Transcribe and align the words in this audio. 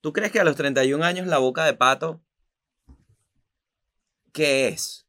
¿Tú 0.00 0.12
crees 0.12 0.30
que 0.32 0.40
a 0.40 0.44
los 0.44 0.56
31 0.56 1.02
años 1.04 1.26
la 1.26 1.38
boca 1.38 1.64
de 1.64 1.74
pato, 1.74 2.22
qué 4.32 4.68
es? 4.68 5.06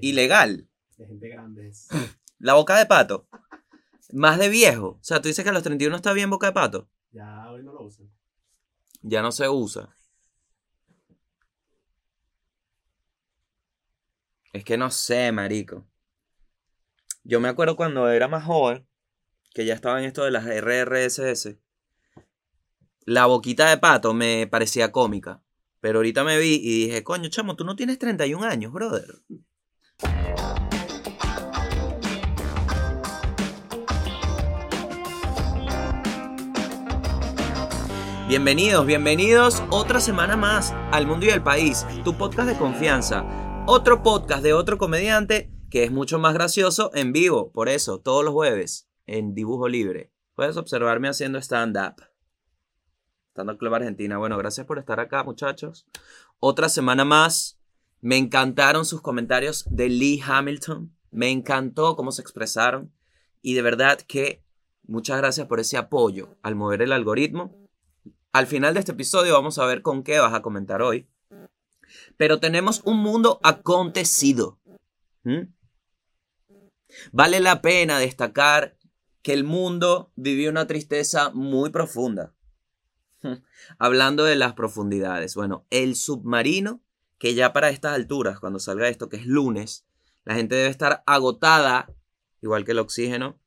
Ilegal. 0.00 0.68
De 0.96 1.06
gente 1.06 1.28
grande. 1.28 1.68
es- 1.68 1.88
La 2.38 2.54
boca 2.54 2.78
de 2.78 2.86
pato. 2.86 3.28
Más 4.12 4.38
de 4.38 4.48
viejo. 4.48 4.86
O 4.88 4.98
sea, 5.02 5.20
tú 5.20 5.28
dices 5.28 5.44
que 5.44 5.50
a 5.50 5.52
los 5.52 5.62
31 5.62 5.94
está 5.94 6.12
bien 6.12 6.30
boca 6.30 6.46
de 6.46 6.52
pato. 6.52 6.88
Ya 7.12 7.50
hoy 7.50 7.62
no 7.62 7.72
lo 7.72 7.82
usan. 7.82 8.10
Ya 9.02 9.20
no 9.22 9.30
se 9.30 9.48
usa. 9.48 9.94
Es 14.52 14.64
que 14.64 14.76
no 14.76 14.90
sé, 14.90 15.30
marico. 15.32 15.86
Yo 17.22 17.40
me 17.40 17.48
acuerdo 17.48 17.76
cuando 17.76 18.08
era 18.08 18.26
más 18.26 18.44
joven, 18.44 18.86
que 19.52 19.64
ya 19.64 19.74
estaba 19.74 19.98
en 20.00 20.06
esto 20.06 20.24
de 20.24 20.30
las 20.30 20.46
RRSS. 20.46 21.56
La 23.10 23.26
boquita 23.26 23.68
de 23.68 23.76
pato 23.76 24.14
me 24.14 24.46
parecía 24.46 24.92
cómica. 24.92 25.42
Pero 25.80 25.98
ahorita 25.98 26.22
me 26.22 26.38
vi 26.38 26.60
y 26.62 26.84
dije, 26.86 27.02
coño, 27.02 27.28
chamo, 27.28 27.56
tú 27.56 27.64
no 27.64 27.74
tienes 27.74 27.98
31 27.98 28.46
años, 28.46 28.72
brother. 28.72 29.04
Bienvenidos, 38.28 38.86
bienvenidos 38.86 39.64
otra 39.70 39.98
semana 39.98 40.36
más 40.36 40.72
al 40.92 41.08
Mundo 41.08 41.26
y 41.26 41.30
el 41.30 41.42
País, 41.42 41.84
tu 42.04 42.16
podcast 42.16 42.48
de 42.48 42.56
confianza. 42.56 43.24
Otro 43.66 44.04
podcast 44.04 44.44
de 44.44 44.52
otro 44.52 44.78
comediante 44.78 45.50
que 45.68 45.82
es 45.82 45.90
mucho 45.90 46.20
más 46.20 46.32
gracioso 46.32 46.92
en 46.94 47.12
vivo, 47.12 47.50
por 47.50 47.68
eso, 47.68 47.98
todos 47.98 48.24
los 48.24 48.34
jueves, 48.34 48.88
en 49.06 49.34
dibujo 49.34 49.66
libre. 49.66 50.12
Puedes 50.36 50.56
observarme 50.56 51.08
haciendo 51.08 51.40
stand-up. 51.40 52.09
Stand-up 53.40 53.58
Club 53.58 53.74
Argentina. 53.74 54.18
Bueno, 54.18 54.36
gracias 54.36 54.66
por 54.66 54.78
estar 54.78 55.00
acá, 55.00 55.24
muchachos. 55.24 55.86
Otra 56.40 56.68
semana 56.68 57.06
más. 57.06 57.58
Me 58.02 58.18
encantaron 58.18 58.84
sus 58.84 59.00
comentarios 59.00 59.64
de 59.70 59.88
Lee 59.88 60.20
Hamilton. 60.22 60.94
Me 61.10 61.30
encantó 61.30 61.96
cómo 61.96 62.12
se 62.12 62.20
expresaron. 62.20 62.92
Y 63.40 63.54
de 63.54 63.62
verdad 63.62 63.98
que 63.98 64.44
muchas 64.86 65.16
gracias 65.16 65.46
por 65.46 65.58
ese 65.58 65.78
apoyo 65.78 66.36
al 66.42 66.54
mover 66.54 66.82
el 66.82 66.92
algoritmo. 66.92 67.56
Al 68.32 68.46
final 68.46 68.74
de 68.74 68.80
este 68.80 68.92
episodio 68.92 69.32
vamos 69.32 69.58
a 69.58 69.64
ver 69.64 69.80
con 69.80 70.02
qué 70.02 70.18
vas 70.18 70.34
a 70.34 70.42
comentar 70.42 70.82
hoy. 70.82 71.08
Pero 72.18 72.40
tenemos 72.40 72.82
un 72.84 72.98
mundo 72.98 73.40
acontecido. 73.42 74.58
¿Mm? 75.24 75.48
Vale 77.12 77.40
la 77.40 77.62
pena 77.62 77.98
destacar 77.98 78.76
que 79.22 79.32
el 79.32 79.44
mundo 79.44 80.12
vivió 80.14 80.50
una 80.50 80.66
tristeza 80.66 81.30
muy 81.30 81.70
profunda. 81.70 82.34
Hablando 83.78 84.24
de 84.24 84.36
las 84.36 84.54
profundidades. 84.54 85.34
Bueno, 85.34 85.66
el 85.70 85.96
submarino, 85.96 86.80
que 87.18 87.34
ya 87.34 87.52
para 87.52 87.70
estas 87.70 87.94
alturas, 87.94 88.40
cuando 88.40 88.58
salga 88.58 88.88
esto, 88.88 89.08
que 89.08 89.16
es 89.16 89.26
lunes, 89.26 89.86
la 90.24 90.34
gente 90.34 90.54
debe 90.54 90.68
estar 90.68 91.02
agotada, 91.06 91.92
igual 92.40 92.64
que 92.64 92.72
el 92.72 92.78
oxígeno, 92.78 93.38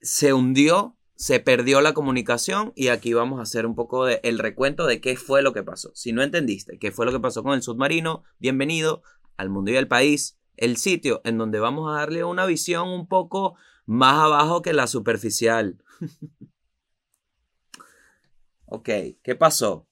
se 0.00 0.32
hundió, 0.32 0.96
se 1.16 1.40
perdió 1.40 1.80
la 1.80 1.94
comunicación 1.94 2.72
y 2.76 2.88
aquí 2.88 3.12
vamos 3.12 3.40
a 3.40 3.42
hacer 3.42 3.66
un 3.66 3.74
poco 3.74 4.04
de 4.04 4.20
el 4.22 4.38
recuento 4.38 4.86
de 4.86 5.00
qué 5.00 5.16
fue 5.16 5.42
lo 5.42 5.52
que 5.52 5.64
pasó. 5.64 5.90
Si 5.94 6.12
no 6.12 6.22
entendiste 6.22 6.78
qué 6.78 6.92
fue 6.92 7.06
lo 7.06 7.12
que 7.12 7.20
pasó 7.20 7.42
con 7.42 7.54
el 7.54 7.62
submarino, 7.62 8.22
bienvenido 8.38 9.02
al 9.36 9.50
mundo 9.50 9.72
y 9.72 9.76
al 9.76 9.88
país, 9.88 10.38
el 10.56 10.76
sitio 10.76 11.20
en 11.24 11.38
donde 11.38 11.58
vamos 11.58 11.90
a 11.90 11.98
darle 11.98 12.22
una 12.22 12.46
visión 12.46 12.88
un 12.88 13.08
poco 13.08 13.56
más 13.86 14.18
abajo 14.18 14.62
que 14.62 14.72
la 14.72 14.86
superficial. 14.86 15.82
ok, 18.70 18.88
¿qué 19.22 19.34
pasó? 19.34 19.86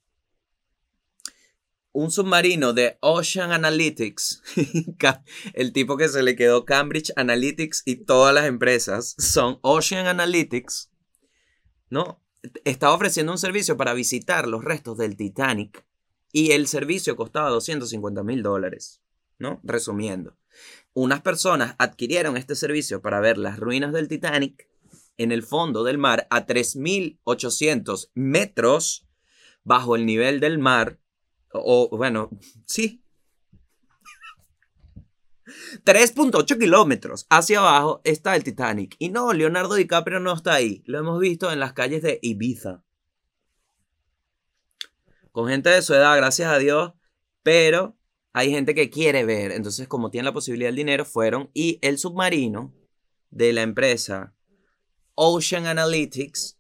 Un 1.93 2.11
submarino 2.11 2.75
de 2.75 2.99
Ocean 3.01 3.53
Analytics, 3.53 4.43
el 5.55 5.73
tipo 5.73 5.97
que 5.97 6.09
se 6.09 6.23
le 6.23 6.37
quedó 6.37 6.65
Cambridge 6.67 7.13
Analytics 7.17 7.83
y 7.87 8.05
todas 8.05 8.35
las 8.35 8.45
empresas 8.45 9.15
son 9.19 9.59
Ocean 9.63 10.07
Analytics, 10.07 10.91
¿no? 11.89 12.23
Estaba 12.65 12.95
ofreciendo 12.95 13.33
un 13.33 13.39
servicio 13.39 13.77
para 13.77 13.95
visitar 13.95 14.47
los 14.47 14.63
restos 14.63 14.99
del 14.99 15.17
Titanic 15.17 15.87
y 16.33 16.53
el 16.53 16.67
servicio 16.67 17.17
costaba 17.17 17.49
250 17.49 18.23
mil 18.23 18.43
dólares, 18.43 19.01
¿no? 19.39 19.61
Resumiendo, 19.65 20.37
unas 20.93 21.23
personas 21.23 21.77
adquirieron 21.79 22.37
este 22.37 22.55
servicio 22.55 23.01
para 23.01 23.21
ver 23.21 23.39
las 23.39 23.59
ruinas 23.59 23.95
del 23.95 24.09
Titanic 24.09 24.69
en 25.19 25.33
el 25.33 25.43
fondo 25.43 25.85
del 25.85 25.99
mar 25.99 26.27
a 26.31 26.47
3.800 26.47 28.11
metros 28.15 29.07
bajo 29.65 29.97
el 29.97 30.07
nivel 30.07 30.41
del 30.41 30.59
mar, 30.59 31.01
o 31.53 31.89
bueno, 31.97 32.31
sí. 32.67 33.03
3.8 35.85 36.59
kilómetros 36.59 37.27
hacia 37.31 37.61
abajo 37.61 38.01
está 38.05 38.37
el 38.37 38.45
Titanic. 38.45 38.97
Y 38.99 39.09
no, 39.09 39.33
Leonardo 39.33 39.75
DiCaprio 39.75 40.21
no 40.21 40.35
está 40.35 40.55
ahí. 40.55 40.83
Lo 40.87 40.99
hemos 40.99 41.21
visto 41.21 41.53
en 41.53 41.61
las 41.61 41.73
calles 41.73 42.03
de 42.03 42.19
Ibiza. 42.23 42.83
Con 45.33 45.49
gente 45.49 45.71
de 45.71 45.83
su 45.83 45.95
edad, 45.95 46.17
gracias 46.17 46.51
a 46.51 46.59
Dios. 46.59 46.93
Pero 47.43 47.97
hay 48.33 48.51
gente 48.51 48.75
que 48.75 48.91
quiere 48.91 49.25
ver. 49.25 49.53
Entonces, 49.53 49.87
como 49.89 50.11
tienen 50.11 50.27
la 50.27 50.33
posibilidad 50.33 50.69
del 50.69 50.77
dinero, 50.77 51.05
fueron. 51.05 51.51
Y 51.55 51.79
el 51.83 51.99
submarino 51.99 52.75
de 53.31 53.53
la 53.53 53.63
empresa 53.63 54.36
Ocean 55.17 55.67
Analytics 55.67 56.57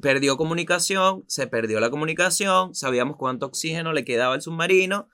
perdió 0.00 0.36
comunicación, 0.36 1.24
se 1.28 1.46
perdió 1.46 1.78
la 1.78 1.90
comunicación, 1.90 2.74
sabíamos 2.74 3.16
cuánto 3.16 3.46
oxígeno 3.46 3.92
le 3.92 4.04
quedaba 4.04 4.34
al 4.34 4.42
submarino 4.42 5.08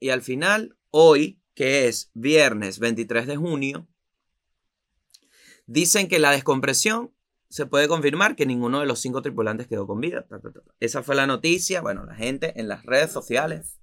y 0.00 0.10
al 0.10 0.22
final, 0.22 0.76
hoy, 0.90 1.40
que 1.54 1.86
es 1.86 2.10
viernes 2.14 2.80
23 2.80 3.26
de 3.26 3.36
junio, 3.36 3.88
dicen 5.66 6.08
que 6.08 6.18
la 6.18 6.32
descompresión 6.32 7.14
se 7.48 7.66
puede 7.66 7.88
confirmar 7.88 8.36
que 8.36 8.44
ninguno 8.44 8.80
de 8.80 8.86
los 8.86 9.00
cinco 9.00 9.22
tripulantes 9.22 9.68
quedó 9.68 9.86
con 9.86 10.00
vida. 10.00 10.26
Esa 10.80 11.02
fue 11.02 11.14
la 11.14 11.26
noticia, 11.26 11.80
bueno, 11.80 12.04
la 12.04 12.14
gente 12.14 12.60
en 12.60 12.68
las 12.68 12.84
redes 12.84 13.10
sociales 13.10 13.78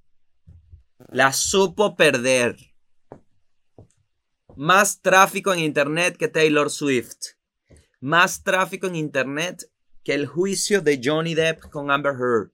la 1.10 1.34
supo 1.34 1.96
perder. 1.96 2.58
Más 4.56 5.02
tráfico 5.02 5.54
en 5.54 5.60
Internet 5.60 6.18
que 6.18 6.28
Taylor 6.28 6.70
Swift. 6.70 7.35
Más 8.00 8.44
tráfico 8.44 8.88
en 8.88 8.96
Internet 8.96 9.70
que 10.04 10.14
el 10.14 10.28
juicio 10.28 10.82
de 10.82 11.02
Johnny 11.04 11.34
Depp 11.34 11.70
con 11.70 11.90
Amber 11.90 12.14
Heard. 12.14 12.52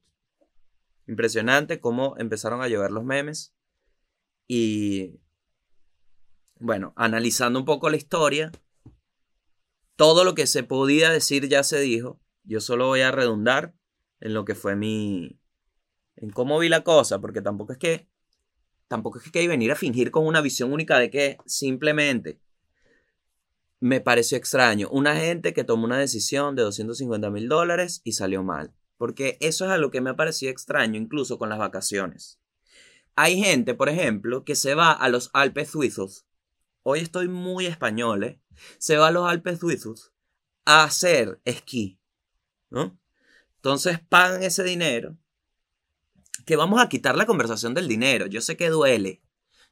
Impresionante 1.07 1.81
cómo 1.81 2.16
empezaron 2.18 2.62
a 2.62 2.68
llevar 2.68 2.91
los 2.91 3.03
memes. 3.03 3.53
Y 4.47 5.19
bueno, 6.59 6.94
analizando 6.96 7.59
un 7.59 7.66
poco 7.66 7.90
la 7.90 7.97
historia, 7.97 8.52
todo 9.96 10.24
lo 10.24 10.35
que 10.35 10.47
se 10.47 10.63
podía 10.63 11.09
decir 11.09 11.47
ya 11.50 11.63
se 11.63 11.79
dijo. 11.79 12.19
Yo 12.44 12.62
solo 12.62 12.88
voy 12.88 13.02
a 13.02 13.12
redundar 13.12 13.73
en 14.19 14.34
lo 14.34 14.46
que 14.46 14.56
fue 14.56 14.75
mi... 14.75 15.40
en 16.16 16.29
cómo 16.29 16.59
vi 16.59 16.69
la 16.69 16.84
cosa, 16.84 17.19
porque 17.19 17.41
tampoco 17.41 17.73
es 17.73 17.79
que... 17.79 18.08
Tampoco 18.88 19.19
es 19.19 19.31
que 19.31 19.40
hay 19.40 19.47
venir 19.47 19.72
a 19.72 19.75
fingir 19.75 20.12
con 20.12 20.25
una 20.25 20.41
visión 20.41 20.73
única 20.73 21.00
de 21.00 21.09
que 21.09 21.38
simplemente 21.46 22.40
me 23.81 24.00
pareció 24.00 24.38
extraño. 24.38 24.88
Una 24.92 25.16
gente 25.16 25.53
que 25.53 25.64
tomó 25.64 25.86
una 25.86 25.97
decisión 25.97 26.56
de 26.56 26.62
250 26.62 27.30
mil 27.31 27.50
dólares 27.50 28.02
y 28.03 28.14
salió 28.14 28.44
mal. 28.44 28.74
Porque 28.97 29.38
eso 29.42 29.66
es 29.66 29.72
a 29.72 29.78
lo 29.78 29.90
que 29.90 30.00
me 30.00 30.12
ha 30.12 30.16
extraño, 30.44 31.00
incluso 31.00 31.40
con 31.40 31.50
las 31.50 31.58
vacaciones. 31.58 32.40
Hay 33.16 33.41
gente, 33.41 33.74
por 33.74 33.90
ejemplo, 33.90 34.46
que 34.46 34.56
se 34.56 34.75
va 34.75 34.91
a 34.91 35.09
los 35.09 35.31
Alpes 35.34 35.70
suizos. 35.70 36.28
Hoy 36.84 37.00
estoy 37.00 37.28
muy 37.28 37.66
español, 37.66 38.24
¿eh? 38.24 38.40
Se 38.78 38.97
va 38.97 39.08
a 39.08 39.12
los 39.12 39.28
Alpes 39.28 39.59
suizos 39.59 40.14
a 40.66 40.84
hacer 40.84 41.41
esquí, 41.44 42.00
¿no? 42.70 43.00
Entonces 43.55 44.00
pagan 44.00 44.44
ese 44.44 44.64
dinero. 44.64 45.17
Que 46.46 46.55
vamos 46.55 46.79
a 46.79 46.88
quitar 46.88 47.16
la 47.16 47.26
conversación 47.26 47.73
del 47.73 47.88
dinero. 47.88 48.28
Yo 48.28 48.41
sé 48.41 48.58
que 48.58 48.70
duele. 48.70 49.23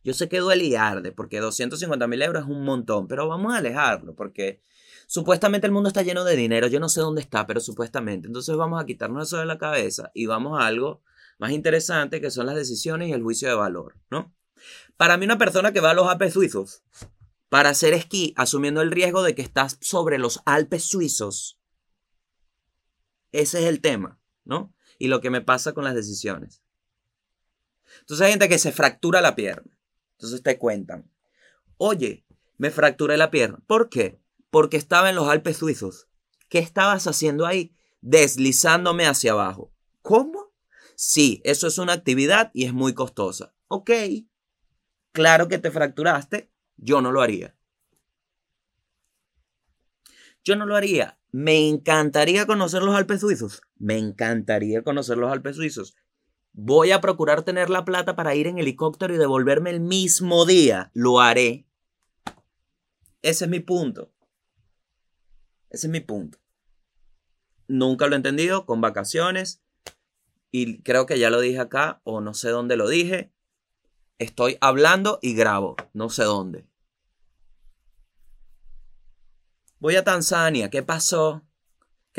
Yo 0.04 0.14
sé 0.14 0.30
que 0.30 0.40
duele 0.40 0.64
y 0.66 0.76
arde, 0.76 1.12
porque 1.12 1.40
250 1.40 2.08
mil 2.08 2.22
euros 2.22 2.44
es 2.44 2.50
un 2.50 2.64
montón, 2.64 3.08
pero 3.08 3.28
vamos 3.28 3.54
a 3.54 3.58
alejarlo, 3.58 4.16
porque 4.16 4.62
supuestamente 5.08 5.68
el 5.68 5.74
mundo 5.74 5.90
está 5.90 6.04
lleno 6.04 6.24
de 6.24 6.36
dinero. 6.36 6.68
Yo 6.68 6.80
no 6.80 6.90
sé 6.90 7.02
dónde 7.02 7.22
está, 7.22 7.46
pero 7.46 7.60
supuestamente. 7.60 8.28
Entonces 8.28 8.56
vamos 8.56 8.82
a 8.82 8.86
quitarnos 8.86 9.28
eso 9.28 9.38
de 9.38 9.46
la 9.46 9.58
cabeza 9.58 10.12
y 10.14 10.26
vamos 10.26 10.60
a 10.60 10.68
algo 10.68 11.02
más 11.38 11.52
interesante 11.52 12.22
que 12.22 12.32
son 12.32 12.46
las 12.46 12.56
decisiones 12.56 13.10
y 13.10 13.14
el 13.14 13.24
juicio 13.24 13.50
de 13.50 13.56
valor, 13.56 13.96
¿no? 14.10 14.34
Para 14.98 15.18
mí 15.18 15.26
una 15.26 15.38
persona 15.38 15.72
que 15.72 15.80
va 15.80 15.92
a 15.92 15.94
los 15.94 16.08
Alpes 16.08 16.34
suizos 16.34 16.84
para 17.50 17.70
hacer 17.70 17.94
esquí, 17.94 18.34
asumiendo 18.38 18.82
el 18.82 18.92
riesgo 18.92 19.24
de 19.24 19.34
que 19.36 19.42
estás 19.42 19.78
sobre 19.82 20.20
los 20.20 20.42
Alpes 20.46 20.84
suizos, 20.84 21.60
ese 23.32 23.60
es 23.60 23.66
el 23.66 23.82
tema, 23.82 24.20
¿no? 24.44 24.74
Y 24.98 25.08
lo 25.08 25.22
que 25.22 25.30
me 25.30 25.42
pasa 25.42 25.74
con 25.74 25.84
las 25.84 25.96
decisiones. 25.96 26.62
Entonces 28.02 28.26
hay 28.26 28.32
gente 28.32 28.50
que 28.50 28.60
se 28.60 28.72
fractura 28.72 29.22
la 29.22 29.36
pierna. 29.36 29.79
Entonces 30.20 30.44
te 30.44 30.58
cuentan, 30.58 31.10
oye, 31.78 32.26
me 32.58 32.72
fracturé 32.72 33.16
la 33.16 33.32
pierna. 33.32 33.60
¿Por 33.66 33.90
qué? 33.90 34.20
Porque 34.50 34.76
estaba 34.76 35.10
en 35.10 35.16
los 35.16 35.30
Alpes 35.30 35.56
suizos. 35.58 36.10
¿Qué 36.50 36.60
estabas 36.60 37.08
haciendo 37.08 37.46
ahí? 37.46 37.74
deslizándome 38.02 39.06
hacia 39.08 39.32
abajo. 39.32 39.74
¿Cómo? 40.02 40.54
Sí, 40.96 41.42
eso 41.44 41.68
es 41.68 41.78
una 41.78 41.94
actividad 41.94 42.52
y 42.54 42.66
es 42.66 42.74
muy 42.74 42.94
costosa. 42.94 43.54
Ok, 43.68 43.92
claro 45.12 45.48
que 45.48 45.58
te 45.58 45.72
fracturaste, 45.72 46.52
yo 46.78 47.02
no 47.02 47.12
lo 47.12 47.22
haría. 47.22 47.56
Yo 50.44 50.56
no 50.56 50.66
lo 50.66 50.76
haría. 50.76 51.20
Me 51.32 51.68
encantaría 51.68 52.46
conocer 52.46 52.82
los 52.82 52.96
Alpes 52.96 53.22
suizos. 53.22 53.62
Me 53.78 53.98
encantaría 53.98 54.84
conocer 54.84 55.18
los 55.18 55.32
Alpes 55.32 55.58
suizos. 55.58 55.96
Voy 56.62 56.92
a 56.92 57.00
procurar 57.00 57.44
tener 57.44 57.70
la 57.70 57.86
plata 57.86 58.18
para 58.18 58.36
ir 58.36 58.46
en 58.46 58.58
helicóptero 58.58 59.16
y 59.16 59.18
devolverme 59.18 59.70
el 59.70 59.80
mismo 59.80 60.46
día. 60.46 60.92
Lo 60.94 61.22
haré. 61.22 61.66
Ese 63.22 63.46
es 63.46 63.50
mi 63.50 63.62
punto. 63.62 64.12
Ese 65.70 65.88
es 65.88 65.92
mi 65.92 66.02
punto. 66.02 66.38
Nunca 67.70 68.08
lo 68.08 68.16
he 68.16 68.18
entendido 68.18 68.66
con 68.66 68.82
vacaciones. 68.82 69.62
Y 70.52 70.82
creo 70.82 71.06
que 71.06 71.18
ya 71.18 71.30
lo 71.30 71.40
dije 71.40 71.60
acá 71.60 72.02
o 72.04 72.20
no 72.20 72.34
sé 72.34 72.50
dónde 72.50 72.76
lo 72.76 72.90
dije. 72.90 73.32
Estoy 74.18 74.58
hablando 74.60 75.20
y 75.22 75.36
grabo. 75.36 75.78
No 75.94 76.10
sé 76.10 76.26
dónde. 76.26 76.68
Voy 79.80 79.96
a 79.96 80.04
Tanzania. 80.04 80.70
¿Qué 80.70 80.84
pasó? 80.84 81.42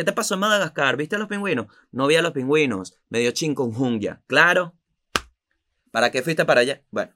¿Qué 0.00 0.04
te 0.04 0.14
pasó 0.14 0.32
en 0.32 0.40
Madagascar? 0.40 0.96
¿Viste 0.96 1.16
a 1.16 1.18
los 1.18 1.28
pingüinos? 1.28 1.66
No 1.92 2.06
vi 2.06 2.16
a 2.16 2.22
los 2.22 2.32
pingüinos. 2.32 2.94
Me 3.10 3.18
dio 3.18 3.32
chikungunya. 3.32 4.22
Claro. 4.26 4.74
¿Para 5.90 6.10
qué 6.10 6.22
fuiste 6.22 6.46
para 6.46 6.62
allá? 6.62 6.82
Bueno. 6.90 7.12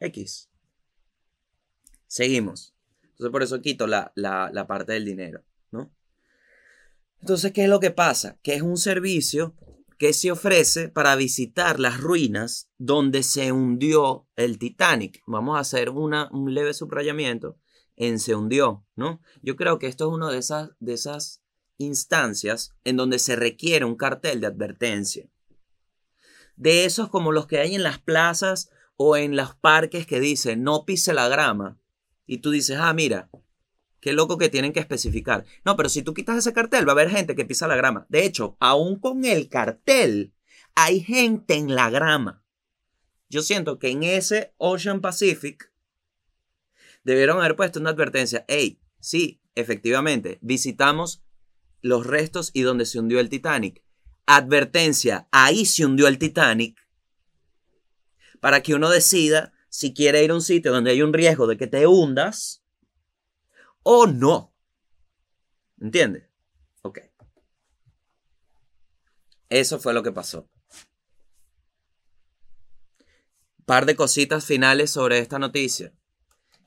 X. 0.00 0.48
Seguimos. 2.06 2.74
Entonces 3.02 3.30
por 3.30 3.42
eso 3.42 3.60
quito 3.60 3.86
la, 3.86 4.10
la 4.14 4.66
parte 4.66 4.94
del 4.94 5.04
dinero, 5.04 5.44
¿no? 5.70 5.92
Entonces, 7.20 7.52
¿qué 7.52 7.64
es 7.64 7.68
lo 7.68 7.78
que 7.78 7.90
pasa? 7.90 8.38
Que 8.42 8.54
es 8.54 8.62
un 8.62 8.78
servicio 8.78 9.54
que 9.98 10.14
se 10.14 10.32
ofrece 10.32 10.88
para 10.88 11.14
visitar 11.14 11.78
las 11.78 12.00
ruinas 12.00 12.70
donde 12.78 13.22
se 13.22 13.52
hundió 13.52 14.26
el 14.36 14.58
Titanic. 14.58 15.22
Vamos 15.26 15.58
a 15.58 15.60
hacer 15.60 15.90
una, 15.90 16.30
un 16.32 16.54
leve 16.54 16.72
subrayamiento 16.72 17.58
en 17.96 18.18
se 18.18 18.34
hundió, 18.34 18.86
¿no? 18.96 19.20
Yo 19.42 19.56
creo 19.56 19.78
que 19.78 19.88
esto 19.88 20.08
es 20.08 20.14
una 20.14 20.30
de 20.30 20.38
esas, 20.38 20.70
de 20.80 20.94
esas 20.94 21.41
instancias 21.82 22.74
en 22.84 22.96
donde 22.96 23.18
se 23.18 23.36
requiere 23.36 23.84
un 23.84 23.96
cartel 23.96 24.40
de 24.40 24.46
advertencia. 24.46 25.28
De 26.56 26.84
esos 26.84 27.08
como 27.08 27.32
los 27.32 27.46
que 27.46 27.58
hay 27.58 27.74
en 27.74 27.82
las 27.82 27.98
plazas 27.98 28.70
o 28.96 29.16
en 29.16 29.36
los 29.36 29.54
parques 29.54 30.06
que 30.06 30.20
dicen 30.20 30.62
no 30.62 30.84
pise 30.84 31.12
la 31.12 31.28
grama. 31.28 31.78
Y 32.26 32.38
tú 32.38 32.50
dices, 32.50 32.78
ah, 32.80 32.92
mira, 32.94 33.30
qué 34.00 34.12
loco 34.12 34.38
que 34.38 34.48
tienen 34.48 34.72
que 34.72 34.80
especificar. 34.80 35.44
No, 35.64 35.76
pero 35.76 35.88
si 35.88 36.02
tú 36.02 36.14
quitas 36.14 36.38
ese 36.38 36.52
cartel, 36.52 36.86
va 36.86 36.92
a 36.92 36.94
haber 36.94 37.10
gente 37.10 37.34
que 37.34 37.44
pisa 37.44 37.66
la 37.66 37.76
grama. 37.76 38.06
De 38.08 38.24
hecho, 38.24 38.56
aún 38.60 38.98
con 38.98 39.24
el 39.24 39.48
cartel, 39.48 40.32
hay 40.74 41.00
gente 41.00 41.54
en 41.54 41.74
la 41.74 41.90
grama. 41.90 42.44
Yo 43.28 43.42
siento 43.42 43.78
que 43.78 43.88
en 43.90 44.02
ese 44.02 44.54
Ocean 44.58 45.00
Pacific 45.00 45.72
debieron 47.04 47.38
haber 47.38 47.56
puesto 47.56 47.80
una 47.80 47.90
advertencia. 47.90 48.44
Hey, 48.48 48.80
sí, 49.00 49.40
efectivamente, 49.54 50.38
visitamos 50.42 51.22
los 51.82 52.06
restos 52.06 52.50
y 52.54 52.62
donde 52.62 52.86
se 52.86 52.98
hundió 52.98 53.20
el 53.20 53.28
Titanic. 53.28 53.82
Advertencia, 54.24 55.28
ahí 55.30 55.66
se 55.66 55.84
hundió 55.84 56.08
el 56.08 56.18
Titanic. 56.18 56.78
Para 58.40 58.62
que 58.62 58.74
uno 58.74 58.88
decida 58.88 59.52
si 59.68 59.92
quiere 59.92 60.24
ir 60.24 60.30
a 60.30 60.34
un 60.34 60.42
sitio 60.42 60.72
donde 60.72 60.92
hay 60.92 61.02
un 61.02 61.12
riesgo 61.12 61.46
de 61.46 61.56
que 61.56 61.66
te 61.66 61.86
hundas 61.86 62.64
o 63.82 64.06
no. 64.06 64.54
¿Entiendes? 65.80 66.28
Ok. 66.82 67.00
Eso 69.48 69.78
fue 69.78 69.92
lo 69.92 70.02
que 70.02 70.12
pasó. 70.12 70.48
Par 73.66 73.86
de 73.86 73.96
cositas 73.96 74.44
finales 74.44 74.90
sobre 74.90 75.18
esta 75.18 75.38
noticia 75.38 75.92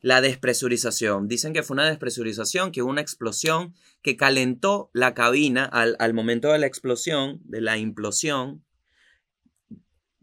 la 0.05 0.21
despresurización. 0.21 1.27
Dicen 1.27 1.51
que 1.51 1.63
fue 1.63 1.73
una 1.73 1.87
despresurización, 1.87 2.71
que 2.71 2.83
hubo 2.83 2.91
una 2.91 3.01
explosión 3.01 3.73
que 4.03 4.15
calentó 4.15 4.91
la 4.93 5.15
cabina 5.15 5.65
al, 5.65 6.13
momento 6.13 6.51
de 6.51 6.59
la 6.59 6.67
explosión, 6.67 7.41
de 7.43 7.59
la 7.59 7.79
implosión. 7.79 8.63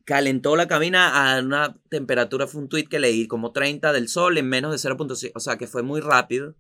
Calentó 0.05 0.55
la 0.55 0.69
cabina 0.69 1.35
a 1.35 1.41
una 1.41 1.81
temperatura, 1.89 2.47
fue 2.47 2.61
un 2.61 2.69
tweet 2.69 2.85
que 2.85 3.01
leí, 3.01 3.27
como 3.27 3.51
30 3.51 3.93
del 3.93 4.09
sol 4.09 4.39
en 4.39 4.49
menos 4.49 4.71
de 4.71 4.89
0.6, 4.89 5.33
o 5.35 5.41
sea 5.41 5.59
que 5.59 5.67
fue 5.67 5.83
muy 5.83 6.01
rápido 6.01 6.55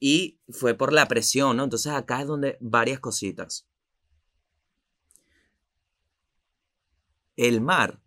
y 0.00 0.40
fue 0.48 0.72
por 0.72 0.94
la 0.94 1.08
presión, 1.08 1.58
¿no? 1.58 1.64
Entonces 1.64 1.92
acá 1.92 2.22
es 2.22 2.26
donde 2.26 2.56
varias 2.62 3.00
cositas. 3.00 3.66
El 7.36 7.60
mar, 7.60 8.00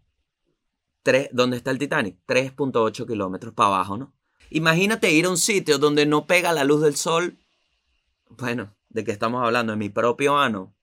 ¿dónde 1.34 1.58
está 1.58 1.70
el 1.70 1.78
Titanic? 1.78 2.18
3.8 2.26 3.06
kilómetros 3.06 3.54
para 3.54 3.68
abajo, 3.68 3.96
¿no? 3.96 4.19
Imagínate 4.50 5.12
ir 5.12 5.26
a 5.26 5.30
un 5.30 5.38
sitio 5.38 5.78
donde 5.78 6.06
no 6.06 6.26
pega 6.26 6.54
la 6.54 6.64
luz 6.64 6.82
del 6.82 6.96
sol. 6.96 7.38
Bueno, 8.30 8.76
¿de 8.90 9.04
qué 9.04 9.12
estamos 9.12 9.44
hablando? 9.44 9.74
De 9.74 9.78
mi 9.78 9.90
propio 9.90 10.38
ano. 10.38 10.76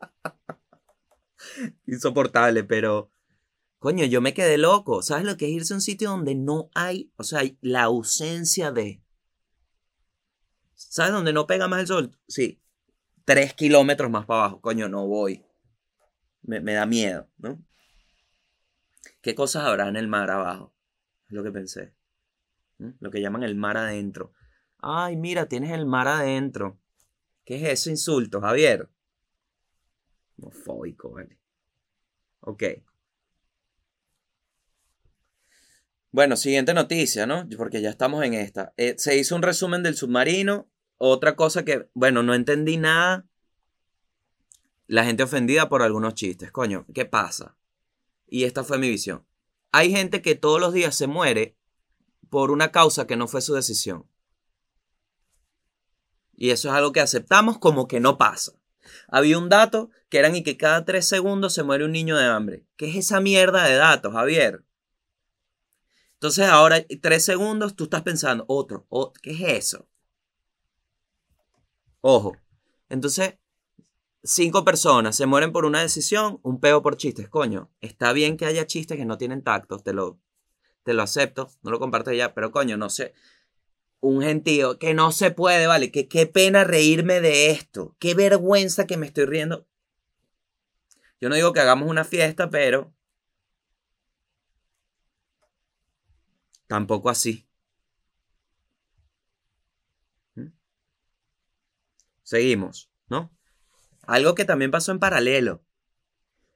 Insoportable, 1.86 2.64
pero... 2.64 3.10
Coño, 3.78 4.04
yo 4.04 4.20
me 4.20 4.34
quedé 4.34 4.58
loco. 4.58 5.02
¿Sabes 5.02 5.24
lo 5.24 5.36
que 5.36 5.46
es 5.46 5.52
irse 5.52 5.72
a 5.72 5.76
un 5.76 5.80
sitio 5.80 6.10
donde 6.10 6.34
no 6.34 6.70
hay, 6.74 7.12
o 7.16 7.22
sea, 7.22 7.42
la 7.60 7.84
ausencia 7.84 8.72
de... 8.72 9.00
¿Sabes 10.74 11.12
dónde 11.12 11.32
no 11.32 11.46
pega 11.46 11.68
más 11.68 11.80
el 11.80 11.86
sol? 11.86 12.18
Sí. 12.26 12.60
Tres 13.24 13.54
kilómetros 13.54 14.10
más 14.10 14.26
para 14.26 14.40
abajo. 14.40 14.60
Coño, 14.60 14.88
no 14.88 15.06
voy. 15.06 15.44
Me, 16.42 16.60
me 16.60 16.72
da 16.72 16.86
miedo, 16.86 17.28
¿no? 17.36 17.62
¿Qué 19.20 19.36
cosas 19.36 19.64
habrá 19.64 19.88
en 19.88 19.96
el 19.96 20.08
mar 20.08 20.30
abajo? 20.30 20.74
Es 21.28 21.32
lo 21.32 21.44
que 21.44 21.52
pensé. 21.52 21.97
Lo 22.78 23.10
que 23.10 23.20
llaman 23.20 23.42
el 23.42 23.56
mar 23.56 23.76
adentro. 23.76 24.32
Ay, 24.78 25.16
mira, 25.16 25.46
tienes 25.46 25.72
el 25.72 25.86
mar 25.86 26.06
adentro. 26.08 26.78
¿Qué 27.44 27.56
es 27.56 27.80
ese 27.80 27.90
insulto, 27.90 28.40
Javier? 28.40 28.88
Homofóbico, 30.38 31.10
vale. 31.10 31.38
Ok. 32.40 32.62
Bueno, 36.10 36.36
siguiente 36.36 36.72
noticia, 36.72 37.26
¿no? 37.26 37.46
Porque 37.56 37.82
ya 37.82 37.90
estamos 37.90 38.24
en 38.24 38.34
esta. 38.34 38.72
Eh, 38.76 38.94
se 38.98 39.16
hizo 39.16 39.34
un 39.34 39.42
resumen 39.42 39.82
del 39.82 39.96
submarino. 39.96 40.70
Otra 40.96 41.36
cosa 41.36 41.64
que, 41.64 41.88
bueno, 41.94 42.22
no 42.22 42.34
entendí 42.34 42.76
nada. 42.76 43.26
La 44.86 45.04
gente 45.04 45.22
ofendida 45.22 45.68
por 45.68 45.82
algunos 45.82 46.14
chistes. 46.14 46.50
Coño, 46.50 46.86
¿qué 46.94 47.04
pasa? 47.04 47.56
Y 48.26 48.44
esta 48.44 48.64
fue 48.64 48.78
mi 48.78 48.88
visión. 48.88 49.26
Hay 49.70 49.90
gente 49.90 50.22
que 50.22 50.34
todos 50.34 50.60
los 50.60 50.72
días 50.72 50.94
se 50.94 51.06
muere 51.06 51.57
por 52.30 52.50
una 52.50 52.70
causa 52.70 53.06
que 53.06 53.16
no 53.16 53.28
fue 53.28 53.40
su 53.40 53.54
decisión. 53.54 54.06
Y 56.34 56.50
eso 56.50 56.68
es 56.68 56.74
algo 56.74 56.92
que 56.92 57.00
aceptamos 57.00 57.58
como 57.58 57.88
que 57.88 58.00
no 58.00 58.16
pasa. 58.16 58.52
Había 59.08 59.38
un 59.38 59.48
dato 59.48 59.90
que 60.08 60.18
eran 60.18 60.36
y 60.36 60.42
que 60.42 60.56
cada 60.56 60.84
tres 60.84 61.06
segundos 61.06 61.52
se 61.52 61.62
muere 61.62 61.84
un 61.84 61.92
niño 61.92 62.16
de 62.16 62.26
hambre. 62.26 62.64
¿Qué 62.76 62.88
es 62.88 62.96
esa 62.96 63.20
mierda 63.20 63.64
de 63.64 63.74
datos, 63.74 64.12
Javier? 64.12 64.64
Entonces 66.14 66.46
ahora, 66.46 66.84
tres 67.00 67.24
segundos, 67.24 67.76
tú 67.76 67.84
estás 67.84 68.02
pensando, 68.02 68.44
otro, 68.48 68.86
¿qué 69.22 69.30
es 69.32 69.66
eso? 69.66 69.88
Ojo. 72.00 72.36
Entonces, 72.88 73.34
cinco 74.22 74.64
personas 74.64 75.16
se 75.16 75.26
mueren 75.26 75.52
por 75.52 75.64
una 75.64 75.80
decisión, 75.80 76.40
un 76.42 76.60
peo 76.60 76.82
por 76.82 76.96
chistes. 76.96 77.28
Coño, 77.28 77.70
está 77.80 78.12
bien 78.12 78.36
que 78.36 78.46
haya 78.46 78.66
chistes 78.66 78.96
que 78.96 79.04
no 79.04 79.18
tienen 79.18 79.42
tacto, 79.42 79.78
te 79.78 79.92
lo, 79.92 80.18
te 80.88 80.94
lo 80.94 81.02
acepto, 81.02 81.50
no 81.60 81.70
lo 81.70 81.78
comparto 81.78 82.14
ya, 82.14 82.32
pero 82.32 82.50
coño, 82.50 82.78
no 82.78 82.88
sé. 82.88 83.12
Un 84.00 84.22
gentío 84.22 84.78
que 84.78 84.94
no 84.94 85.12
se 85.12 85.30
puede, 85.30 85.66
vale, 85.66 85.92
que 85.92 86.08
qué 86.08 86.24
pena 86.24 86.64
reírme 86.64 87.20
de 87.20 87.50
esto, 87.50 87.94
qué 87.98 88.14
vergüenza 88.14 88.86
que 88.86 88.96
me 88.96 89.04
estoy 89.04 89.26
riendo. 89.26 89.68
Yo 91.20 91.28
no 91.28 91.34
digo 91.34 91.52
que 91.52 91.60
hagamos 91.60 91.90
una 91.90 92.04
fiesta, 92.04 92.48
pero 92.48 92.94
tampoco 96.66 97.10
así. 97.10 97.46
¿Mm? 100.36 100.52
Seguimos, 102.22 102.90
¿no? 103.10 103.30
Algo 104.06 104.34
que 104.34 104.46
también 104.46 104.70
pasó 104.70 104.90
en 104.92 105.00
paralelo. 105.00 105.62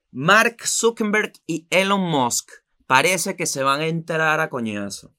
Mark 0.09 0.65
Zuckerberg 0.65 1.33
y 1.45 1.67
Elon 1.69 2.01
Musk 2.01 2.62
parece 2.93 3.35
que 3.35 3.47
se 3.47 3.63
van 3.63 3.81
a 3.81 3.87
entrar 3.87 4.39
a 4.39 4.51
coñazo. 4.51 5.15